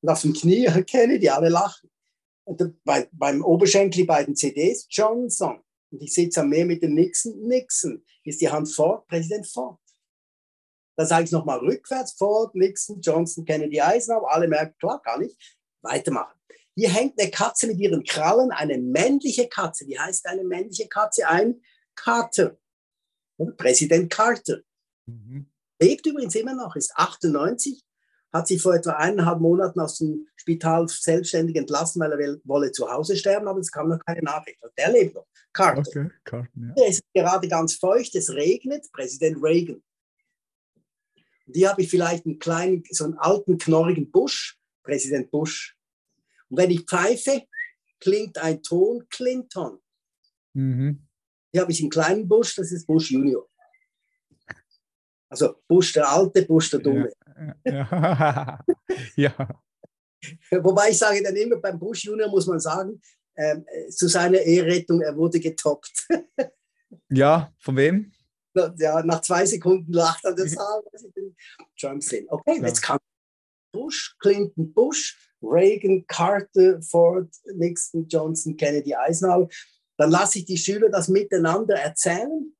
[0.00, 1.90] Und auf dem Knie erkenne die alle lachen
[2.84, 5.60] bei, beim Oberschenkel beiden CDs Johnson.
[5.90, 7.38] Und ich sitze am Meer mit dem Nixon.
[7.46, 8.04] Nixon.
[8.24, 9.78] Ist die Hand fort, Präsident Ford.
[10.96, 14.32] Dann sage ich nochmal rückwärts, Ford, Nixon, Johnson, Kennedy, Eisenhower.
[14.32, 15.36] Alle merken, klar, gar nicht.
[15.82, 16.38] Weitermachen.
[16.74, 19.86] Hier hängt eine Katze mit ihren Krallen, eine männliche Katze.
[19.86, 21.28] Wie heißt eine männliche Katze?
[21.28, 21.62] Ein
[21.94, 22.58] Carter.
[23.56, 24.58] Präsident Carter.
[25.06, 25.50] Mhm.
[25.80, 27.84] Lebt übrigens immer noch, ist 98,
[28.32, 32.90] hat sich vor etwa eineinhalb Monaten aus dem Spital selbstständig entlassen, weil er wolle zu
[32.90, 34.62] Hause sterben, aber es kam noch keine Nachricht.
[34.62, 35.26] Und der lebt noch.
[35.52, 35.80] Carter.
[35.80, 36.84] Okay, Carter ja.
[36.86, 39.82] Es ist gerade ganz feucht, es regnet, Präsident Reagan.
[41.46, 45.74] Und hier habe ich vielleicht einen kleinen, so einen alten, knorrigen Bush, Präsident Bush.
[46.50, 47.42] Und wenn ich pfeife,
[48.00, 49.78] klingt ein Ton Clinton.
[50.52, 51.06] Mhm.
[51.50, 53.48] Hier habe ich einen kleinen Bush, das ist Bush Junior.
[55.30, 57.12] Also Bush der Alte, Bush der Dumme.
[57.64, 58.64] Ja.
[59.16, 59.60] ja.
[60.50, 63.00] Wobei ich sage dann immer, beim Bush Junior muss man sagen,
[63.36, 66.08] ähm, zu seiner Eherettung, er wurde getoppt.
[67.10, 68.12] ja, von wem?
[68.78, 70.82] Ja, nach zwei Sekunden lacht er das an,
[71.78, 72.26] Trump sehe.
[72.28, 72.66] Okay, ja.
[72.66, 72.98] jetzt kann
[73.72, 79.48] Bush, Clinton, Bush, Reagan, Carter, Ford, Nixon, Johnson, Kennedy, Eisenhower.
[79.96, 82.52] Dann lasse ich die Schüler das miteinander erzählen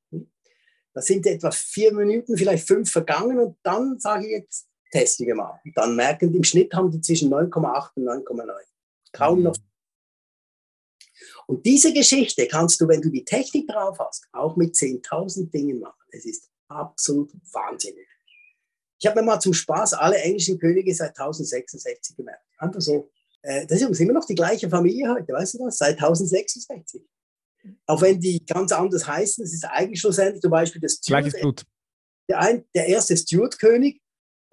[0.98, 4.67] da sind etwa vier Minuten, vielleicht fünf vergangen und dann sage ich jetzt,
[5.34, 5.60] mal.
[5.64, 8.50] Und dann merken die, im Schnitt haben die zwischen 9,8 und 9,9.
[9.12, 9.44] Kaum mhm.
[9.44, 9.56] noch.
[11.46, 15.80] Und diese Geschichte kannst du, wenn du die Technik drauf hast, auch mit 10.000 Dingen
[15.80, 16.04] machen.
[16.10, 18.06] Es ist absolut wahnsinnig.
[19.00, 22.44] Ich habe mir mal zum Spaß alle englischen Könige seit 1066 gemerkt.
[22.58, 23.10] Einfach so.
[23.42, 25.78] Äh, das ist immer noch die gleiche Familie heute, weißt du das?
[25.78, 27.02] Seit 1066.
[27.86, 31.64] Auch wenn die ganz anders heißen, es ist eigentlich schlussendlich zum Beispiel das Gleiches Blut.
[32.28, 34.02] Der, ein, der erste Stuart-König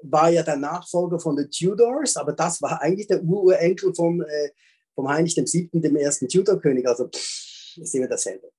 [0.02, 4.50] war ja der Nachfolger von den Tudors, aber das war eigentlich der Urenkel vom, äh,
[4.93, 6.88] vom Heinrich VII., dem ersten Tudor-König.
[6.88, 8.52] Also pff, ist immer dasselbe.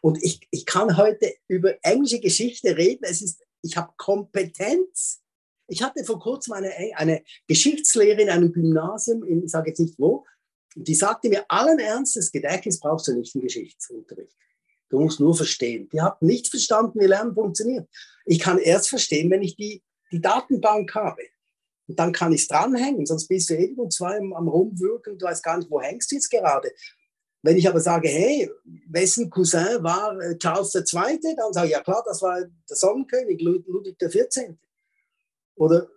[0.00, 3.04] Und ich, ich kann heute über englische Geschichte reden.
[3.04, 5.22] Es ist, ich habe Kompetenz.
[5.68, 9.98] Ich hatte vor kurzem eine, eine Geschichtslehrerin in einem Gymnasium, in, ich sage jetzt nicht
[9.98, 10.24] wo,
[10.74, 14.36] die sagte mir allen Ernstes, Gedächtnis brauchst du nicht im Geschichtsunterricht.
[14.88, 15.88] Du musst nur verstehen.
[15.92, 17.88] Die hat nicht verstanden, wie Lernen funktioniert.
[18.24, 21.22] Ich kann erst verstehen, wenn ich die, die Datenbank habe.
[21.86, 25.42] Und dann kann ich es dranhängen, sonst bist du und zwei am, Rumwirken, du weißt
[25.42, 26.70] gar nicht, wo hängst du jetzt gerade.
[27.42, 28.50] Wenn ich aber sage, hey,
[28.88, 33.40] wessen Cousin war äh, Charles II., dann sage ich, ja klar, das war der Sonnenkönig,
[33.40, 34.54] Ludwig XIV.
[35.54, 35.88] Oder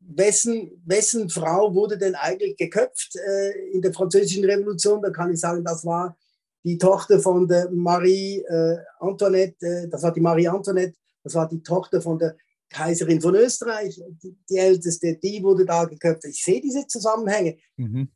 [0.00, 5.02] wessen, wessen Frau wurde denn eigentlich geköpft äh, in der Französischen Revolution?
[5.02, 6.16] Da kann ich sagen, das war
[6.64, 11.48] die Tochter von der Marie äh, Antoinette, äh, das war die Marie Antoinette, das war
[11.48, 12.36] die Tochter von der
[12.70, 16.24] Kaiserin von Österreich, die, die älteste, die wurde da geköpft.
[16.24, 17.58] Ich sehe diese Zusammenhänge.
[17.76, 18.08] Mhm.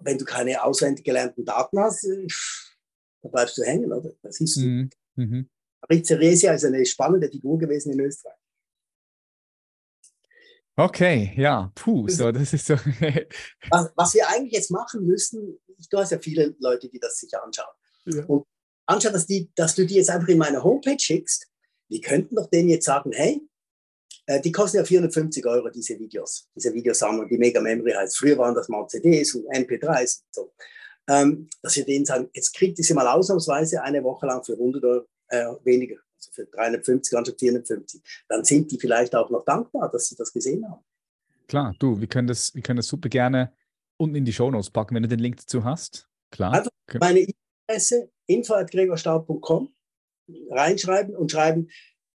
[0.00, 2.26] Wenn du keine auswendig gelernten Daten hast, äh,
[3.22, 4.12] da bleibst du hängen, oder?
[4.22, 4.90] Das ist mhm.
[5.16, 5.48] Mhm.
[5.80, 8.36] Marie Theresia ist eine spannende Figur gewesen in Österreich.
[10.74, 12.74] Okay, ja, puh, so, das ist so.
[13.70, 15.58] was, was, wir eigentlich jetzt machen müssten,
[15.90, 17.74] du hast ja viele Leute, die das sich anschauen.
[18.06, 18.24] Ja.
[18.24, 18.46] Und
[18.86, 21.46] anstatt, dass, die, dass du die jetzt einfach in meine Homepage schickst,
[21.88, 23.46] wir könnten doch denen jetzt sagen, hey,
[24.28, 28.18] die kosten ja 450 Euro, diese Videos, diese Videosammlung, die Mega Memory heißt.
[28.18, 30.52] Früher waren das mal CDs und MP3s und so.
[31.08, 34.52] Ähm, dass wir denen sagen, jetzt kriegt ihr sie mal ausnahmsweise eine Woche lang für
[34.52, 39.44] 100 Euro äh, weniger also für 350, anstatt 450, dann sind die vielleicht auch noch
[39.44, 40.84] dankbar, dass sie das gesehen haben.
[41.48, 43.52] Klar, du, wir können das, wir können das super gerne
[43.96, 46.08] unten in die Shownotes packen, wenn du den Link dazu hast.
[46.30, 46.52] Klar.
[46.52, 46.70] Einfach
[47.00, 49.74] meine E-Mail-Adresse info.gregorstaub.com
[50.50, 51.68] reinschreiben und schreiben,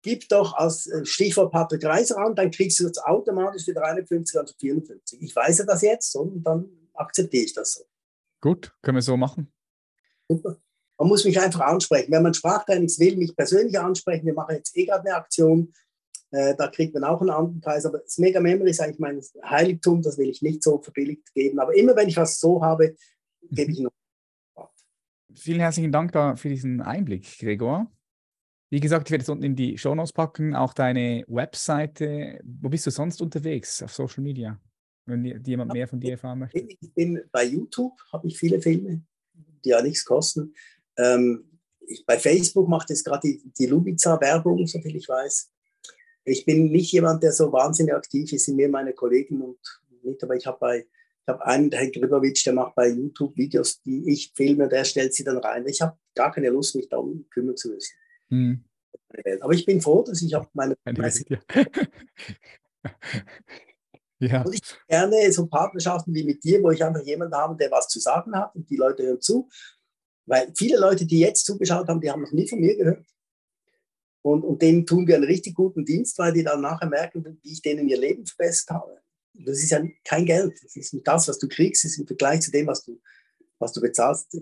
[0.06, 4.40] gib doch als äh, Stichwort Patrick Reiser an, dann kriegst du das automatisch für 350,
[4.40, 5.20] also 54.
[5.20, 7.84] Ich weiß ja das jetzt und dann akzeptiere ich das so.
[8.40, 9.52] Gut, können wir so machen.
[10.30, 10.58] Super.
[11.00, 12.12] Man muss mich einfach ansprechen.
[12.12, 14.28] Wenn man Sprachtrainings will, mich persönlich ansprechen.
[14.28, 15.74] Wir machen jetzt eh gerade eine Aktion.
[16.30, 17.86] Äh, da kriegt man auch einen anderen Preis.
[17.88, 20.04] Aber das Mega Memory ist eigentlich mein Heiligtum.
[20.04, 21.60] Das will ich nicht so verbilligt geben.
[21.60, 22.96] Aber immer wenn ich was so habe,
[23.50, 23.92] gebe ich noch.
[25.34, 27.92] Vielen herzlichen Dank da für diesen Einblick, Gregor.
[28.70, 32.40] Wie gesagt, ich werde es unten in die Shownotes packen, auch deine Webseite.
[32.44, 34.60] Wo bist du sonst unterwegs auf Social Media,
[35.06, 36.60] wenn jemand mehr von dir erfahren möchte?
[36.60, 39.04] Ich bin bei YouTube, habe ich viele Filme,
[39.64, 40.54] die ja nichts kosten.
[40.98, 45.52] Ähm, ich, bei Facebook macht jetzt gerade die, die Lubica Werbung, soviel ich weiß.
[46.24, 49.60] Ich bin nicht jemand, der so wahnsinnig aktiv ist, sind mir meine Kollegen und
[50.02, 53.38] nicht, aber ich habe bei, ich habe einen, der Herr Gribovic, der macht bei YouTube
[53.38, 55.68] Videos, die ich filme, der stellt sie dann rein.
[55.68, 57.96] Ich habe gar keine Lust, mich darum kümmern zu müssen.
[58.36, 58.64] Hm.
[59.42, 60.76] Aber ich bin froh, dass ich habe meine.
[60.84, 61.10] meine
[64.20, 64.42] ja.
[64.42, 67.88] Und ich gerne so Partnerschaften wie mit dir, wo ich einfach jemanden habe, der was
[67.88, 69.48] zu sagen hat und die Leute hören zu
[70.26, 73.06] weil viele Leute, die jetzt zugeschaut haben, die haben noch nie von mir gehört.
[74.22, 77.52] Und, und denen tun wir einen richtig guten Dienst, weil die dann nachher merken, wie
[77.52, 79.00] ich denen ihr Leben verbessert habe.
[79.34, 80.54] Das ist ja kein Geld.
[80.64, 83.00] Das ist nicht das, was du kriegst, ist im Vergleich zu dem, was du,
[83.60, 84.36] was du bezahlst.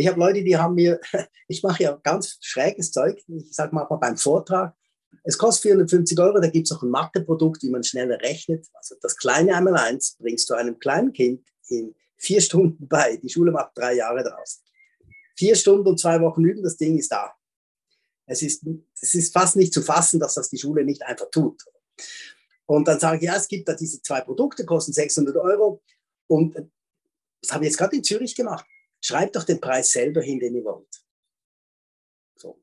[0.00, 0.98] Ich habe Leute, die haben mir,
[1.48, 4.74] ich mache ja ganz schräges Zeug, ich sage mal beim Vortrag,
[5.24, 8.66] es kostet 450 Euro, da gibt es auch ein Matheprodukt, wie man schneller rechnet.
[8.72, 13.18] Also das kleine einmal eins bringst du einem kleinen Kind in vier Stunden bei.
[13.18, 14.62] Die Schule macht drei Jahre draus.
[15.36, 17.34] Vier Stunden und zwei Wochen üben, das Ding ist da.
[18.26, 18.64] Es ist,
[19.00, 21.62] es ist fast nicht zu fassen, dass das die Schule nicht einfach tut.
[22.64, 25.82] Und dann sage ich, ja, es gibt da diese zwei Produkte, kosten 600 Euro.
[26.28, 26.56] Und
[27.42, 28.64] das habe ich jetzt gerade in Zürich gemacht.
[29.00, 31.02] Schreibt doch den Preis selber hin, den ihr wollt.
[32.36, 32.60] So.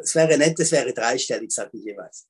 [0.00, 2.28] Es wäre nett, es wäre dreistellig, sage ich jeweils.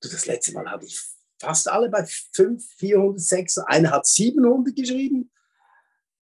[0.00, 1.00] Du, das letzte Mal habe ich
[1.40, 3.70] fast alle bei 5, 400, 600.
[3.70, 5.30] Einer hat 700 geschrieben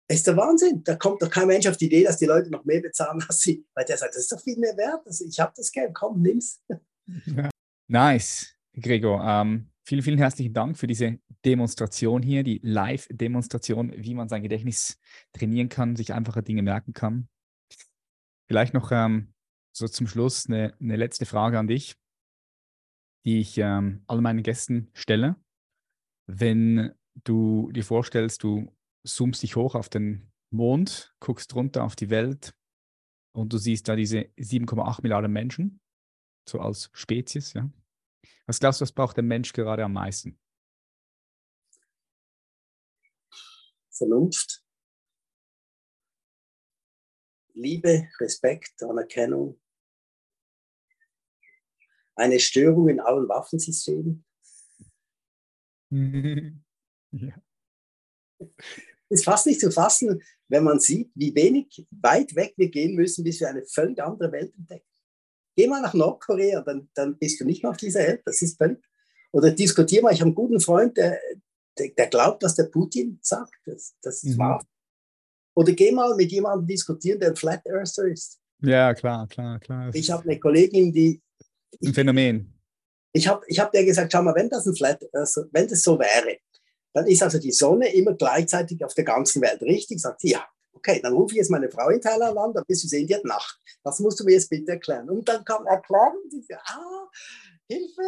[0.08, 0.82] ist der Wahnsinn.
[0.84, 3.40] Da kommt doch kein Mensch auf die Idee, dass die Leute noch mehr bezahlen als
[3.40, 5.06] sie, weil der sagt, das ist doch viel mehr wert.
[5.06, 6.62] Also ich habe das Geld, komm, nimm's.
[7.88, 9.22] Nice, Gregor.
[9.24, 14.98] Ähm, vielen, vielen herzlichen Dank für diese Demonstration hier, die Live-Demonstration, wie man sein Gedächtnis
[15.32, 17.28] trainieren kann, sich einfache Dinge merken kann.
[18.48, 19.32] Vielleicht noch ähm,
[19.72, 21.96] so zum Schluss eine, eine, letzte Frage an dich,
[23.24, 25.36] die ich ähm, all meinen Gästen stelle.
[26.28, 26.92] Wenn
[27.24, 28.76] du dir vorstellst, du
[29.06, 32.56] zoomst dich hoch auf den Mond, guckst runter auf die Welt
[33.32, 35.80] und du siehst da diese 7,8 Milliarden Menschen,
[36.48, 37.70] so als Spezies, ja.
[38.46, 40.38] Was glaubst du, was braucht der Mensch gerade am meisten?
[43.90, 44.62] Vernunft,
[47.54, 49.58] Liebe, Respekt, Anerkennung,
[52.14, 54.24] eine Störung in allen Waffensystemen.
[57.12, 57.42] ja.
[59.08, 63.24] Ist fast nicht zu fassen, wenn man sieht, wie wenig weit weg wir gehen müssen,
[63.24, 64.95] bis wir eine völlig andere Welt entdecken.
[65.56, 68.22] Geh mal nach Nordkorea, dann, dann bist du nicht mehr auf dieser Welt.
[68.24, 68.78] Das ist völlig.
[69.32, 71.18] Oder diskutier mal, ich habe einen guten Freund, der,
[71.78, 73.54] der, der glaubt, was der Putin sagt.
[73.64, 74.38] Das, das ist mhm.
[74.38, 74.66] wahr.
[75.54, 78.38] Oder geh mal mit jemandem diskutieren, der ein Flat Earther ist.
[78.60, 79.90] Ja, klar, klar, klar.
[79.94, 81.20] Ich habe eine Kollegin, die.
[81.84, 82.52] Ein Phänomen.
[83.12, 85.82] Ich habe ich hab der gesagt, schau mal, wenn das ein Flat, also wenn das
[85.82, 86.38] so wäre,
[86.92, 89.60] dann ist also die Sonne immer gleichzeitig auf der ganzen Welt.
[89.62, 90.00] Richtig?
[90.00, 90.46] Sagt sie, ja.
[90.86, 93.14] Okay, dann rufe ich jetzt meine Frau in Thailand an, dann bist du sehen, die
[93.14, 93.60] hat Nacht.
[93.82, 95.10] Das musst du mir jetzt bitte erklären.
[95.10, 96.14] Und dann kam erklären,
[96.64, 97.08] ah,
[97.68, 98.02] Hilfe.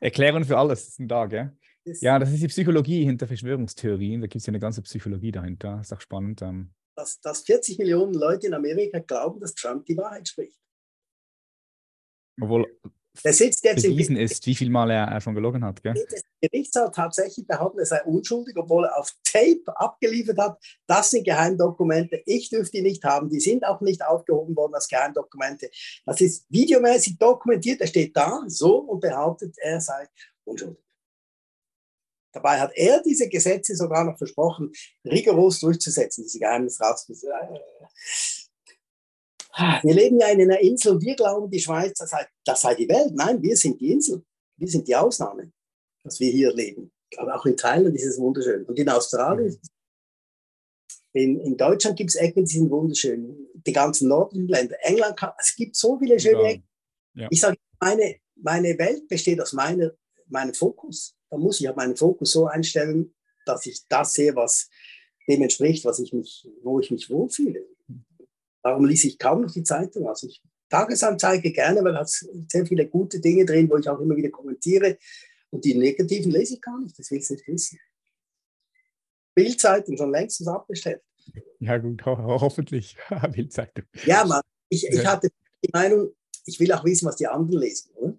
[0.00, 1.52] Erklärung für alles ist ein Tag, ja?
[1.84, 4.20] Ja, das ist die Psychologie hinter Verschwörungstheorien.
[4.20, 5.80] Da gibt es ja eine ganze Psychologie dahinter.
[5.80, 6.42] Ist auch spannend.
[6.42, 6.74] Ähm.
[6.96, 10.58] Dass, dass 40 Millionen Leute in Amerika glauben, dass Trump die Wahrheit spricht.
[12.40, 12.66] Obwohl
[13.22, 15.82] der sitzt jetzt bewiesen ist, wie viel Mal er, er schon gelogen hat.
[15.82, 15.94] Gell?
[15.94, 20.58] Der Gerichtshof tatsächlich behauptet, er sei unschuldig, obwohl er auf Tape abgeliefert hat.
[20.86, 22.22] Das sind Geheimdokumente.
[22.26, 23.28] Ich dürfte die nicht haben.
[23.28, 25.70] Die sind auch nicht aufgehoben worden als Geheimdokumente.
[26.04, 27.80] Das ist videomäßig dokumentiert.
[27.80, 30.06] Er steht da so und behauptet, er sei
[30.44, 30.84] unschuldig.
[32.32, 34.72] Dabei hat er diese Gesetze sogar noch versprochen,
[35.04, 37.32] rigoros durchzusetzen, diese Geheimnisratsgesetze.
[39.82, 42.74] Wir leben ja in einer Insel und wir glauben, die Schweiz, das sei, das sei
[42.74, 43.12] die Welt.
[43.14, 44.24] Nein, wir sind die Insel.
[44.56, 45.52] Wir sind die Ausnahme,
[46.02, 46.90] dass wir hier leben.
[47.16, 48.64] Aber auch in Thailand ist es wunderschön.
[48.64, 49.56] Und in Australien,
[51.12, 53.48] in, in Deutschland gibt es Ecken, die sind wunderschön.
[53.54, 54.76] Die ganzen nordischen Länder.
[54.80, 56.48] England, es gibt so viele schöne ja.
[56.48, 56.68] Ecken.
[57.14, 57.28] Ja.
[57.30, 59.92] Ich sage, meine, meine Welt besteht aus meiner,
[60.26, 61.14] meinem Fokus.
[61.30, 63.14] Da muss ich meinen Fokus so einstellen,
[63.46, 64.68] dass ich das sehe, was
[65.28, 67.64] dem entspricht, was ich mich, wo ich mich wohlfühle.
[68.64, 70.08] Darum lese ich kaum noch die Zeitung.
[70.08, 74.16] Also ich Tagesanzeige gerne, weil da sehr viele gute Dinge drin, wo ich auch immer
[74.16, 74.98] wieder kommentiere.
[75.50, 77.78] Und die negativen lese ich gar nicht, das will ich nicht wissen.
[79.34, 81.02] Bildzeitung schon längstens abbestellt.
[81.60, 82.96] Ja, gut, ho hoffentlich.
[83.32, 83.84] Bildzeitung.
[84.06, 85.28] Ja, man, ich, ich hatte
[85.62, 86.12] die Meinung,
[86.46, 87.90] ich will auch wissen, was die anderen lesen.
[87.96, 88.18] Oder?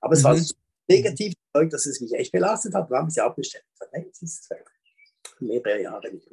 [0.00, 0.24] Aber es mhm.
[0.24, 0.54] war so
[0.88, 2.90] negativ, dass es mich echt belastet hat.
[2.90, 3.64] Dann habe ich sie abbestellt.
[3.80, 4.54] Das ist
[5.40, 6.30] mehrere Jahre nicht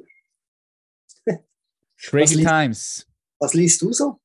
[1.26, 1.40] mehr.
[1.96, 3.06] Crazy Times.
[3.44, 4.18] Was liest du so?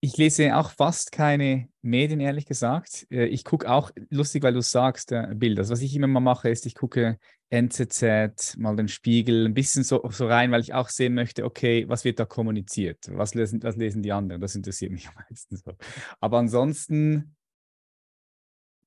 [0.00, 3.06] Ich lese auch fast keine Medien, ehrlich gesagt.
[3.12, 5.60] Äh, ich gucke auch, lustig, weil du sagst, äh, Bilder.
[5.60, 7.16] Also was ich immer mal mache, ist, ich gucke
[7.50, 11.88] NZZ, mal den Spiegel, ein bisschen so, so rein, weil ich auch sehen möchte, okay,
[11.88, 13.08] was wird da kommuniziert?
[13.12, 14.40] Was lesen, was lesen die anderen?
[14.40, 15.74] Das interessiert mich am meisten so.
[16.18, 17.36] Aber ansonsten,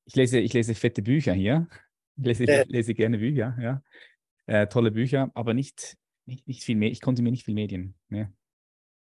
[0.03, 1.70] ich lese, ich lese fette Bücher hier.
[2.18, 3.82] Ich lese, ich lese gerne Bücher, ja.
[4.45, 5.95] Äh, tolle Bücher, aber nicht,
[6.26, 6.91] nicht, nicht viel mehr.
[6.91, 7.95] Ich konsumiere nicht viel Medien.
[8.09, 8.34] Ne?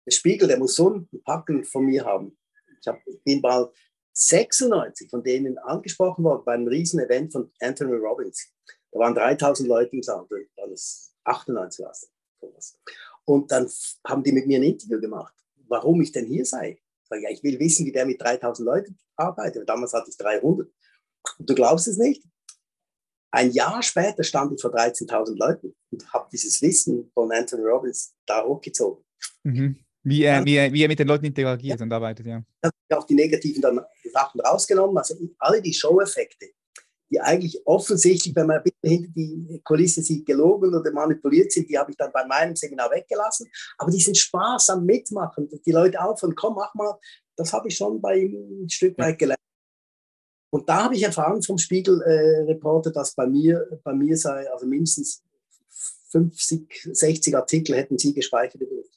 [0.08, 2.38] Der Spiegel, der muss so ein Packen von mir haben.
[2.80, 3.70] Ich, hab, bin mal
[4.14, 8.54] 96 von denen angesprochen worden bei einem riesen Event von Anthony Robbins.
[8.92, 12.80] Da waren 3000 Leute im Saal, alles 98 war es.
[13.26, 13.70] Und dann
[14.06, 15.36] haben die mit mir ein Interview gemacht,
[15.68, 16.80] warum ich denn hier sei.
[17.04, 19.68] Ich sage, ja, ich will wissen, wie der mit 3000 Leuten arbeitet.
[19.68, 20.72] Damals hatte ich 300.
[21.38, 22.24] Und du glaubst es nicht?
[23.32, 28.16] Ein Jahr später stand ich vor 13.000 Leuten und habe dieses Wissen von Anthony Robbins
[28.26, 29.04] da hochgezogen.
[29.44, 29.78] Mhm.
[30.08, 31.84] Wie er, wie, er, wie er mit den Leuten interagiert ja.
[31.84, 32.42] und arbeitet, ja.
[32.64, 33.82] Ich habe auch die negativen dann
[34.14, 36.48] Sachen rausgenommen, also alle die Show-Effekte,
[37.12, 41.92] die eigentlich offensichtlich, wenn man hinter die Kulisse sieht, gelogen oder manipuliert sind, die habe
[41.92, 43.50] ich dann bei meinem Seminar weggelassen.
[43.78, 46.98] Aber die sind Spaß am Mitmachen, die Leute auf und komm, mach mal,
[47.36, 49.42] das habe ich schon bei ihm ein Stück weit gelernt.
[50.52, 54.66] Und da habe ich erfahren vom Spiegel-Reporter, äh, dass bei mir, bei mir sei, also
[54.66, 55.22] mindestens
[56.12, 58.97] 50, 60 Artikel hätten sie gespeichert über mich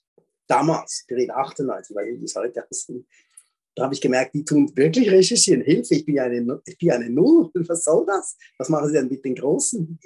[0.50, 3.06] damals, reden 98, weil die es heute sind.
[3.74, 5.62] Da habe ich gemerkt, die tun wirklich recherchieren.
[5.62, 7.50] Hilfe, ich bin eine, ich bin eine Null.
[7.68, 8.36] Was soll das?
[8.58, 9.98] Was machen sie denn mit den Großen?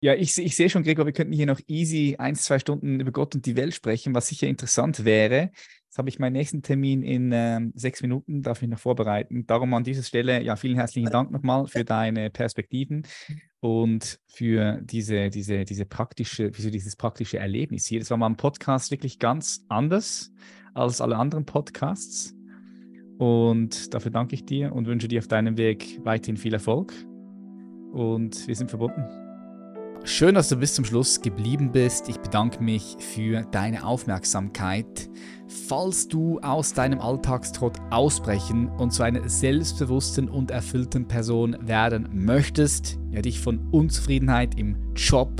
[0.00, 3.10] Ja, ich, ich sehe schon, Gregor, wir könnten hier noch easy ein, zwei Stunden über
[3.10, 5.50] Gott und die Welt sprechen, was sicher interessant wäre.
[5.86, 9.46] Jetzt habe ich meinen nächsten Termin in ähm, sechs Minuten, darf ich noch vorbereiten.
[9.46, 13.02] Darum an dieser Stelle, ja, vielen herzlichen Dank nochmal für deine Perspektiven
[13.58, 17.98] und für diese, diese, diese praktische, für dieses praktische Erlebnis hier.
[17.98, 20.30] Das war mal ein Podcast wirklich ganz anders
[20.74, 22.36] als alle anderen Podcasts.
[23.18, 26.94] Und dafür danke ich dir und wünsche dir auf deinem Weg weiterhin viel Erfolg.
[27.92, 29.27] Und wir sind verbunden.
[30.04, 32.08] Schön, dass du bis zum Schluss geblieben bist.
[32.08, 35.08] Ich bedanke mich für deine Aufmerksamkeit.
[35.68, 42.98] Falls du aus deinem Alltagstrott ausbrechen und zu einer selbstbewussten und erfüllten Person werden möchtest,
[43.10, 45.30] ja dich von Unzufriedenheit im Job,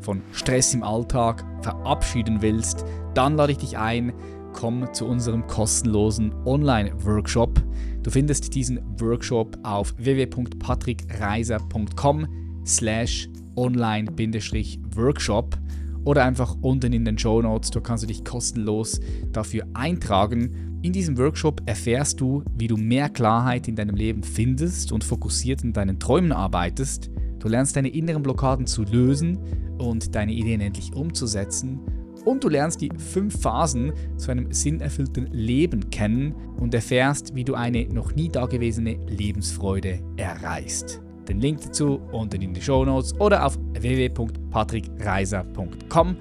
[0.00, 4.12] von Stress im Alltag verabschieden willst, dann lade ich dich ein,
[4.52, 7.62] komm zu unserem kostenlosen Online-Workshop.
[8.02, 12.26] Du findest diesen Workshop auf www.patrickreiser.com
[12.64, 15.58] slash online-workshop
[16.04, 17.70] oder einfach unten in den Show Notes.
[17.70, 19.00] Da kannst du dich kostenlos
[19.32, 20.78] dafür eintragen.
[20.82, 25.64] In diesem Workshop erfährst du, wie du mehr Klarheit in deinem Leben findest und fokussiert
[25.64, 27.10] in deinen Träumen arbeitest.
[27.40, 29.38] Du lernst deine inneren Blockaden zu lösen
[29.78, 31.80] und deine Ideen endlich umzusetzen.
[32.24, 37.54] Und du lernst die fünf Phasen zu einem sinnerfüllten Leben kennen und erfährst, wie du
[37.54, 41.00] eine noch nie dagewesene Lebensfreude erreichst.
[41.28, 46.16] Den Link dazu unten in die Show Notes oder auf www.patrickreiser.com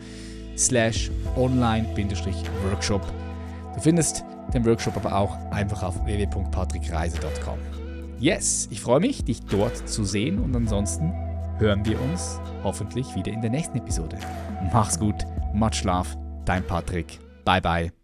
[0.57, 3.01] slash online-workshop.
[3.75, 7.59] Du findest den Workshop aber auch einfach auf www.patrickreiser.com.
[8.19, 11.13] Yes, ich freue mich, dich dort zu sehen und ansonsten
[11.57, 14.17] hören wir uns hoffentlich wieder in der nächsten Episode.
[14.71, 16.09] Mach's gut, Much Love,
[16.45, 17.19] dein Patrick.
[17.43, 17.95] Bye bye.